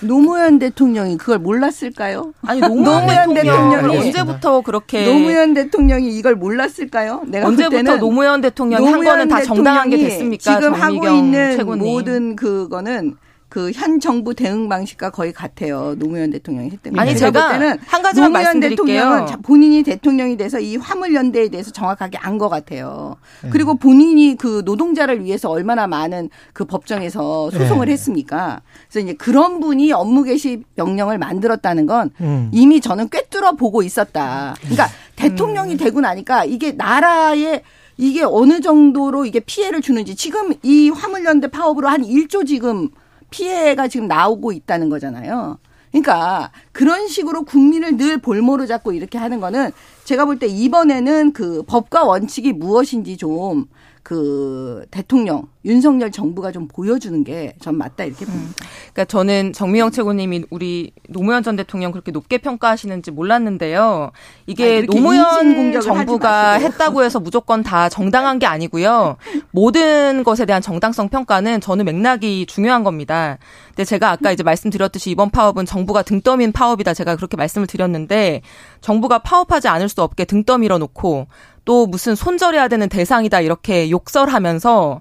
노무현 0.00 0.58
대통령이 0.58 1.18
그걸 1.18 1.38
몰랐을까요? 1.38 2.32
아니 2.44 2.60
노무현, 2.60 3.06
노무현 3.06 3.34
대통령이 3.34 3.76
대통령이 3.76 3.98
언제부터 3.98 4.60
그렇게 4.62 5.06
노무현 5.06 5.54
대통령이 5.54 6.16
이걸 6.16 6.34
몰랐을까요? 6.34 7.22
내가 7.26 7.46
볼 7.46 7.52
언제부터 7.52 7.96
노무현 7.98 8.40
대통령이 8.40 8.84
한 8.84 9.04
거는 9.04 9.28
다 9.28 9.42
정당한 9.42 9.88
게 9.88 9.98
됐습니까? 9.98 10.56
지금 10.56 10.74
하고 10.74 11.08
있는 11.08 11.56
최고님. 11.56 11.84
모든 11.84 12.34
그거는 12.34 13.16
그 13.54 13.70
현 13.72 14.00
정부 14.00 14.34
대응 14.34 14.68
방식과 14.68 15.10
거의 15.10 15.32
같아요. 15.32 15.94
노무현 15.96 16.30
대통령이 16.30 16.70
했던 16.70 16.92
게. 16.92 16.98
아니, 17.00 17.14
제가 17.16 17.30
제가 17.30 17.48
볼 17.50 17.58
때는 17.60 17.78
한 17.86 18.02
가지만 18.02 18.32
노무현 18.32 18.32
말씀드릴게요. 18.32 18.86
대통령은 18.86 19.26
자- 19.28 19.36
본인이 19.44 19.82
대통령이 19.84 20.36
돼서 20.36 20.58
이 20.58 20.76
화물 20.76 21.14
연대에 21.14 21.48
대해서 21.50 21.70
정확하게 21.70 22.18
안 22.18 22.34
것 22.38 22.48
같아요. 22.48 23.14
네. 23.44 23.50
그리고 23.50 23.76
본인이 23.76 24.34
그 24.36 24.62
노동자를 24.64 25.22
위해서 25.24 25.50
얼마나 25.50 25.86
많은 25.86 26.30
그 26.52 26.64
법정에서 26.64 27.52
소송을 27.52 27.86
네. 27.86 27.92
했습니까? 27.92 28.60
그래서 28.90 29.04
이제 29.06 29.12
그런 29.16 29.60
분이 29.60 29.92
업무 29.92 30.24
개시 30.24 30.64
명령을 30.74 31.18
만들었다는 31.18 31.86
건 31.86 32.10
음. 32.20 32.50
이미 32.52 32.80
저는 32.80 33.08
꿰뚫어 33.08 33.52
보고 33.52 33.84
있었다. 33.84 34.56
그러니까 34.62 34.86
음. 34.86 34.90
대통령이 35.14 35.76
되고 35.76 36.00
나니까 36.00 36.44
이게 36.44 36.72
나라에 36.72 37.62
이게 37.98 38.24
어느 38.24 38.60
정도로 38.60 39.26
이게 39.26 39.38
피해를 39.38 39.80
주는지 39.80 40.16
지금 40.16 40.52
이 40.64 40.90
화물연대 40.90 41.46
파업으로 41.52 41.86
한 41.88 42.02
1조 42.02 42.44
지금 42.48 42.88
피해가 43.34 43.88
지금 43.88 44.06
나오고 44.06 44.52
있다는 44.52 44.88
거잖아요. 44.88 45.58
그러니까 45.90 46.50
그런 46.72 47.08
식으로 47.08 47.42
국민을 47.44 47.96
늘 47.96 48.18
볼모로 48.18 48.66
잡고 48.66 48.92
이렇게 48.92 49.18
하는 49.18 49.40
거는 49.40 49.70
제가 50.04 50.24
볼 50.24 50.38
때 50.38 50.46
이번에는 50.46 51.32
그 51.32 51.62
법과 51.64 52.04
원칙이 52.04 52.52
무엇인지 52.52 53.16
좀 53.16 53.66
그 54.04 54.84
대통령 54.90 55.48
윤석열 55.64 56.12
정부가 56.12 56.52
좀 56.52 56.68
보여주는 56.68 57.24
게 57.24 57.56
전 57.60 57.78
맞다 57.78 58.04
이렇게 58.04 58.26
봅니다. 58.26 58.52
그러니까 58.92 59.06
저는 59.06 59.54
정미영 59.54 59.90
최고님이 59.90 60.44
우리 60.50 60.92
노무현 61.08 61.42
전 61.42 61.56
대통령 61.56 61.90
그렇게 61.90 62.12
높게 62.12 62.36
평가하시는지 62.38 63.10
몰랐는데요. 63.10 64.10
아니, 64.12 64.42
이게 64.46 64.82
그렇게 64.82 64.86
노무현 65.00 65.80
정부가. 65.80 66.52
했다고 66.54 67.02
해서 67.02 67.18
무조건 67.18 67.62
다 67.62 67.88
정당한 67.88 68.38
게 68.38 68.44
아니고요. 68.44 69.16
모든 69.50 70.22
것에 70.22 70.44
대한 70.44 70.60
정당성 70.60 71.08
평가는 71.08 71.60
저는 71.62 71.86
맥락이 71.86 72.44
중요한 72.46 72.84
겁니다. 72.84 73.38
근데 73.68 73.84
제가 73.84 74.10
아까 74.10 74.30
이제 74.30 74.42
말씀드렸듯이 74.42 75.10
이번 75.10 75.30
파업은 75.30 75.64
정부가 75.64 76.02
등 76.02 76.20
떠민 76.20 76.52
파업이다. 76.52 76.92
제가 76.92 77.16
그렇게 77.16 77.36
말씀을 77.38 77.66
드렸는데 77.66 78.42
정부가 78.82 79.20
파업하지 79.20 79.68
않을 79.68 79.88
수 79.88 80.02
없게 80.02 80.26
등 80.26 80.44
떠밀어 80.44 80.76
놓고 80.78 81.26
또 81.64 81.86
무슨 81.86 82.14
손절해야 82.14 82.68
되는 82.68 82.88
대상이다 82.88 83.40
이렇게 83.40 83.90
욕설하면서 83.90 85.00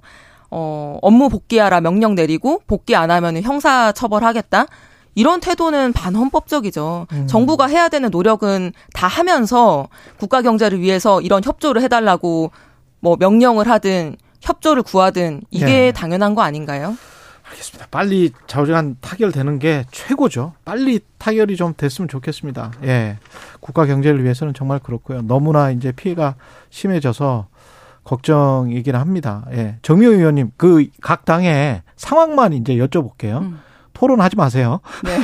어, 0.52 1.00
업무 1.02 1.30
복귀하라 1.30 1.82
명령 1.82 2.16
내리고 2.16 2.62
복귀 2.68 2.96
안 2.96 3.12
하면 3.12 3.42
형사 3.42 3.92
처벌하겠다. 3.92 4.68
이런 5.16 5.40
태도는 5.40 5.94
반헌법적이죠. 5.94 7.08
정부가 7.28 7.68
해야 7.68 7.88
되는 7.88 8.10
노력은 8.10 8.74
다 8.94 9.08
하면서 9.08 9.88
국가 10.18 10.42
경제를 10.42 10.80
위해서 10.80 11.22
이런 11.22 11.44
협조를 11.44 11.82
해달라고 11.84 12.52
뭐 13.00 13.18
명령을 13.20 13.70
하든 13.70 14.16
협조를 14.42 14.84
구하든 14.84 15.42
이게 15.52 15.66
네. 15.66 15.92
당연한 15.92 16.36
거 16.36 16.42
아닌가요? 16.42 16.98
알겠습니다. 17.54 17.88
빨리 17.92 18.32
좌우지간 18.48 18.98
타결되는 19.02 19.60
게 19.60 19.86
최고죠. 19.92 20.54
빨리 20.66 21.00
타결이 21.18 21.56
좀 21.56 21.74
됐으면 21.76 22.08
좋겠습니다. 22.10 22.74
예. 22.84 23.18
국가 23.60 23.86
경제를 23.86 24.24
위해서는 24.24 24.54
정말 24.54 24.80
그렇고요. 24.80 25.22
너무나 25.22 25.72
이제 25.72 25.92
피해가 25.92 26.36
심해져서 26.70 27.48
걱정이긴 28.04 28.96
합니다. 28.96 29.46
예. 29.54 29.78
정미호 29.82 30.12
의원님, 30.12 30.52
그 30.58 30.88
각 31.02 31.26
당의 31.26 31.82
상황만 31.96 32.54
이제 32.54 32.76
여쭤볼게요. 32.76 33.42
음. 33.42 33.60
토론하지 33.94 34.36
마세요. 34.36 34.80
네. 35.04 35.20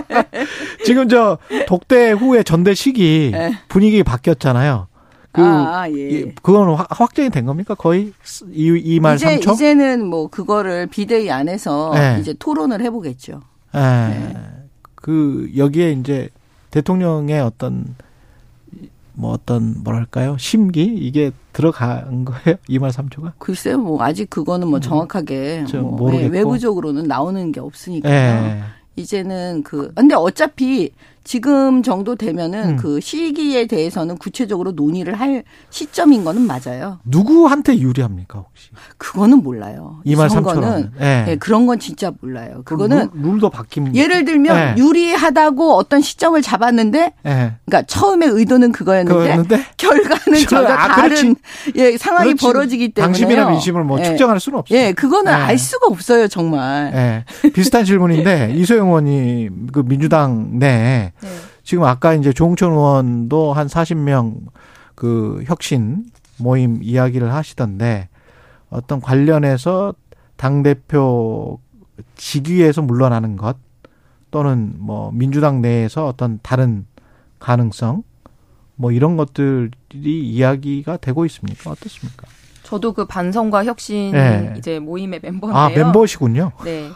지금 0.84 1.08
저 1.08 1.38
독대 1.66 2.12
후에 2.12 2.42
전대 2.42 2.74
시기 2.74 3.30
네. 3.32 3.52
분위기 3.68 4.02
바뀌었잖아요. 4.02 4.88
그 5.32 5.42
아, 5.42 5.88
예. 5.90 5.94
이- 6.10 6.34
그건 6.42 6.74
확- 6.74 6.86
확정이 6.90 7.30
된 7.30 7.46
겁니까? 7.46 7.74
거의 7.74 8.12
이말 8.52 9.16
이제 9.16 9.30
삼초. 9.30 9.52
이제는 9.52 10.04
뭐 10.06 10.28
그거를 10.28 10.86
비대위 10.88 11.30
안에서 11.30 11.92
네. 11.94 12.18
이제 12.20 12.34
토론을 12.38 12.82
해보겠죠. 12.82 13.40
예. 13.74 13.78
네. 13.78 14.36
그 14.94 15.50
여기에 15.56 15.92
이제 15.92 16.28
대통령의 16.70 17.40
어떤 17.40 17.96
뭐 19.14 19.32
어떤 19.32 19.82
뭐랄까요 19.82 20.36
심기 20.38 20.82
이게 20.84 21.32
들어간 21.52 22.24
거예요 22.24 22.56
이말 22.68 22.92
삼초가 22.92 23.34
글쎄요, 23.38 23.78
뭐 23.78 24.02
아직 24.02 24.28
그거는 24.30 24.68
뭐 24.68 24.80
정확하게 24.80 25.60
음. 25.60 25.66
저뭐 25.66 25.96
모르겠고. 25.96 26.24
예, 26.34 26.38
외부적으로는 26.38 27.04
나오는 27.04 27.52
게 27.52 27.60
없으니까. 27.60 28.10
예. 28.10 28.62
이제는 28.96 29.62
그 29.64 29.92
근데 29.94 30.14
어차피 30.14 30.92
지금 31.24 31.82
정도 31.82 32.16
되면은 32.16 32.70
음. 32.70 32.76
그 32.76 33.00
시기에 33.00 33.66
대해서는 33.66 34.18
구체적으로 34.18 34.72
논의를 34.72 35.14
할 35.14 35.44
시점인 35.70 36.24
거는 36.24 36.42
맞아요. 36.42 36.98
누구한테 37.04 37.78
유리합니까 37.78 38.40
혹시 38.40 38.70
그거는 38.98 39.42
몰라요. 39.42 40.00
이말 40.04 40.28
선거는 40.30 40.90
예. 41.00 41.26
예, 41.28 41.36
그런 41.36 41.66
건 41.66 41.78
진짜 41.78 42.12
몰라요. 42.20 42.62
그거는 42.64 43.10
룰, 43.14 43.38
도 43.40 43.50
바뀝니다 43.50 43.94
예를 43.94 44.24
들면 44.24 44.56
예. 44.78 44.82
유리하다고 44.82 45.74
어떤 45.74 46.00
시점을 46.00 46.40
잡았는데 46.42 47.12
예. 47.26 47.52
그러니까 47.64 47.82
처음에 47.86 48.26
의도는 48.26 48.72
그거였는데 48.72 49.18
그거였는데 49.18 49.64
결과는 49.76 50.40
저- 50.40 50.46
전혀 50.62 50.68
아, 50.68 50.88
다른 50.88 51.34
예, 51.76 51.96
상황이 51.96 52.28
그렇지. 52.34 52.44
벌어지기 52.46 52.88
때문에 52.90 53.12
당심이나 53.12 53.48
민심을 53.50 53.84
뭐 53.84 53.98
예. 54.00 54.04
측정할 54.04 54.40
수는 54.40 54.58
없어요. 54.58 54.78
예, 54.78 54.92
그거는 54.92 55.32
예. 55.32 55.36
알 55.36 55.58
수가 55.58 55.86
없어요, 55.88 56.28
정말. 56.28 56.92
예. 57.44 57.50
비슷한 57.50 57.84
질문인데 57.84 58.54
이소영 58.58 58.88
의원이 58.88 59.48
그 59.72 59.82
민주당 59.84 60.58
내 60.58 61.11
네. 61.20 61.28
지금 61.62 61.84
아까 61.84 62.14
이제 62.14 62.32
조홍천 62.32 62.72
의원도 62.72 63.52
한 63.52 63.66
40명 63.66 64.40
그 64.94 65.42
혁신 65.46 66.04
모임 66.38 66.82
이야기를 66.82 67.32
하시던데 67.32 68.08
어떤 68.70 69.00
관련해서 69.00 69.94
당 70.36 70.62
대표 70.62 71.60
직위에서 72.16 72.82
물러나는 72.82 73.36
것 73.36 73.56
또는 74.30 74.74
뭐 74.78 75.10
민주당 75.12 75.60
내에서 75.60 76.06
어떤 76.06 76.40
다른 76.42 76.86
가능성 77.38 78.02
뭐 78.76 78.90
이런 78.90 79.16
것들이 79.16 79.70
이야기가 80.04 80.96
되고 80.96 81.24
있습니까? 81.26 81.70
어떻습니까? 81.70 82.26
저도 82.62 82.92
그 82.94 83.04
반성과 83.04 83.64
혁신 83.64 84.12
네. 84.12 84.54
이제 84.56 84.78
모임의 84.78 85.20
멤버인데요. 85.22 85.62
아 85.62 85.68
멤버시군요. 85.68 86.52
네. 86.64 86.88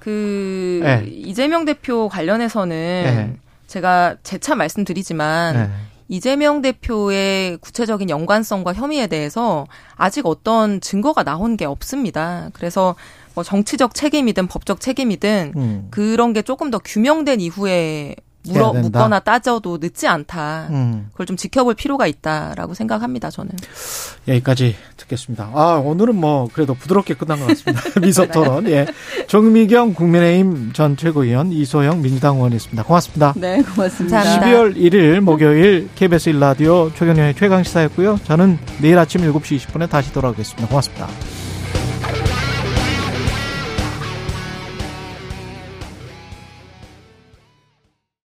그 0.00 0.80
네. 0.82 1.04
이재명 1.10 1.64
대표 1.64 2.08
관련해서는 2.08 2.68
네. 2.68 3.36
제가 3.66 4.16
재차 4.22 4.54
말씀드리지만 4.54 5.54
네. 5.54 5.70
이재명 6.08 6.62
대표의 6.62 7.58
구체적인 7.58 8.10
연관성과 8.10 8.74
혐의에 8.74 9.06
대해서 9.06 9.66
아직 9.96 10.26
어떤 10.26 10.80
증거가 10.80 11.24
나온 11.24 11.56
게 11.56 11.64
없습니다. 11.64 12.50
그래서 12.52 12.94
뭐 13.34 13.42
정치적 13.42 13.94
책임이든 13.94 14.46
법적 14.46 14.80
책임이든 14.80 15.52
음. 15.56 15.88
그런 15.90 16.32
게 16.32 16.42
조금 16.42 16.70
더 16.70 16.78
규명된 16.78 17.40
이후에 17.40 18.14
물어. 18.48 18.72
묻거나 18.72 19.20
따져도 19.20 19.78
늦지 19.80 20.06
않다. 20.06 20.66
음. 20.70 21.08
그걸 21.12 21.26
좀 21.26 21.36
지켜볼 21.36 21.74
필요가 21.74 22.06
있다라고 22.06 22.74
생각합니다. 22.74 23.30
저는. 23.30 23.52
여기까지 24.28 24.76
듣겠습니다. 24.96 25.50
아, 25.54 25.80
오늘은 25.84 26.14
뭐, 26.16 26.48
그래도 26.52 26.74
부드럽게 26.74 27.14
끝난 27.14 27.38
것 27.38 27.46
같습니다. 27.48 27.82
미소 28.00 28.26
토론. 28.28 28.66
예. 28.68 28.86
정미경 29.28 29.94
국민의힘 29.94 30.72
전 30.72 30.96
최고위원, 30.96 31.52
이소영 31.52 32.02
민주당 32.02 32.36
의원이었습니다. 32.36 32.82
고맙습니다. 32.84 33.34
네, 33.36 33.62
고맙습니다. 33.62 34.22
감사합니다. 34.22 34.58
12월 34.58 34.76
1일 34.76 35.20
목요일 35.20 35.88
KBS 35.94 36.30
1 36.30 36.40
라디오 36.40 36.90
최경영의 36.94 37.34
최강 37.34 37.62
시사였고요. 37.62 38.18
저는 38.24 38.58
내일 38.80 38.98
아침 38.98 39.20
7시 39.22 39.58
20분에 39.58 39.88
다시 39.88 40.12
돌아오겠습니다. 40.12 40.68
고맙습니다. 40.68 41.06